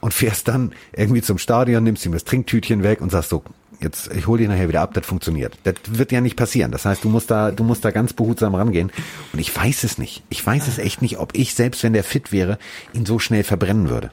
[0.00, 3.42] Und fährst dann irgendwie zum Stadion, nimmst ihm das Trinktütchen weg und sagst so,
[3.80, 5.56] jetzt, ich hole dich nachher wieder ab, das funktioniert.
[5.64, 6.72] Das wird ja nicht passieren.
[6.72, 8.90] Das heißt, du musst da, du musst da ganz behutsam rangehen.
[9.32, 10.24] Und ich weiß es nicht.
[10.30, 12.58] Ich weiß es echt nicht, ob ich, selbst wenn der fit wäre,
[12.92, 14.10] ihn so schnell verbrennen würde.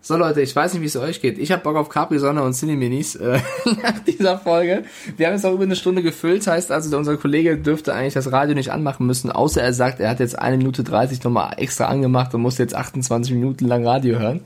[0.00, 1.38] So Leute, ich weiß nicht, wie es euch geht.
[1.38, 3.40] Ich habe Bock auf Capri-Sonne und Cineminis äh,
[3.82, 4.84] nach dieser Folge.
[5.16, 8.30] Wir haben jetzt auch über eine Stunde gefüllt, heißt also, unser Kollege dürfte eigentlich das
[8.30, 11.86] Radio nicht anmachen müssen, außer er sagt, er hat jetzt eine Minute 30 nochmal extra
[11.86, 14.40] angemacht und muss jetzt 28 Minuten lang Radio hören.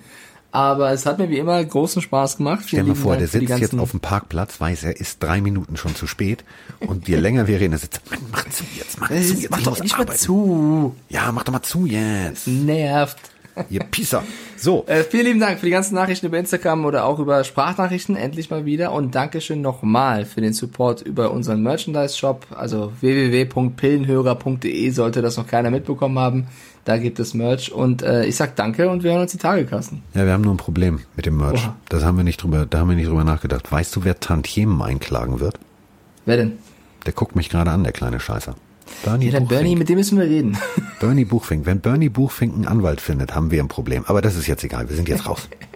[0.53, 2.65] Aber es hat mir wie immer großen Spaß gemacht.
[2.67, 5.79] Stell dir mal vor, der sitzt jetzt auf dem Parkplatz, weiß er ist drei Minuten
[5.79, 6.45] schon zu spät
[6.81, 9.51] und je länger wir reden, er sitzt, mach zu jetzt, mach zu jetzt.
[9.51, 10.95] Mach doch nicht mal zu.
[11.09, 12.47] Ja, mach doch mal zu jetzt.
[12.47, 13.32] nervt.
[13.71, 14.23] Ihr Pisser.
[14.57, 14.85] So.
[14.87, 18.51] Äh, vielen lieben Dank für die ganzen Nachrichten über Instagram oder auch über Sprachnachrichten, endlich
[18.51, 18.93] mal wieder.
[18.93, 25.71] Und Dankeschön nochmal für den Support über unseren Merchandise-Shop, also www.pillenhörer.de, sollte das noch keiner
[25.71, 26.47] mitbekommen haben.
[26.85, 29.67] Da gibt es Merch und äh, ich sag danke und wir hören uns die Tage,
[29.67, 30.03] Carsten.
[30.15, 31.65] Ja, wir haben nur ein Problem mit dem Merch.
[31.65, 31.77] Oha.
[31.89, 33.71] Das haben wir nicht drüber, da haben wir nicht drüber nachgedacht.
[33.71, 35.61] Weißt du, wer Tantiemen einklagen wird?
[36.25, 36.59] Wer denn?
[37.07, 38.55] Der guckt mich gerade an, der kleine Scheißer.
[39.05, 39.61] Bernie ja, dann Buchfink.
[39.61, 40.57] Bernie, mit dem müssen wir reden.
[41.01, 41.67] Bernie Buchfink.
[41.67, 44.05] Wenn Bernie Buchfink einen Anwalt findet, haben wir ein Problem.
[44.07, 44.89] Aber das ist jetzt egal.
[44.89, 45.49] Wir sind jetzt raus.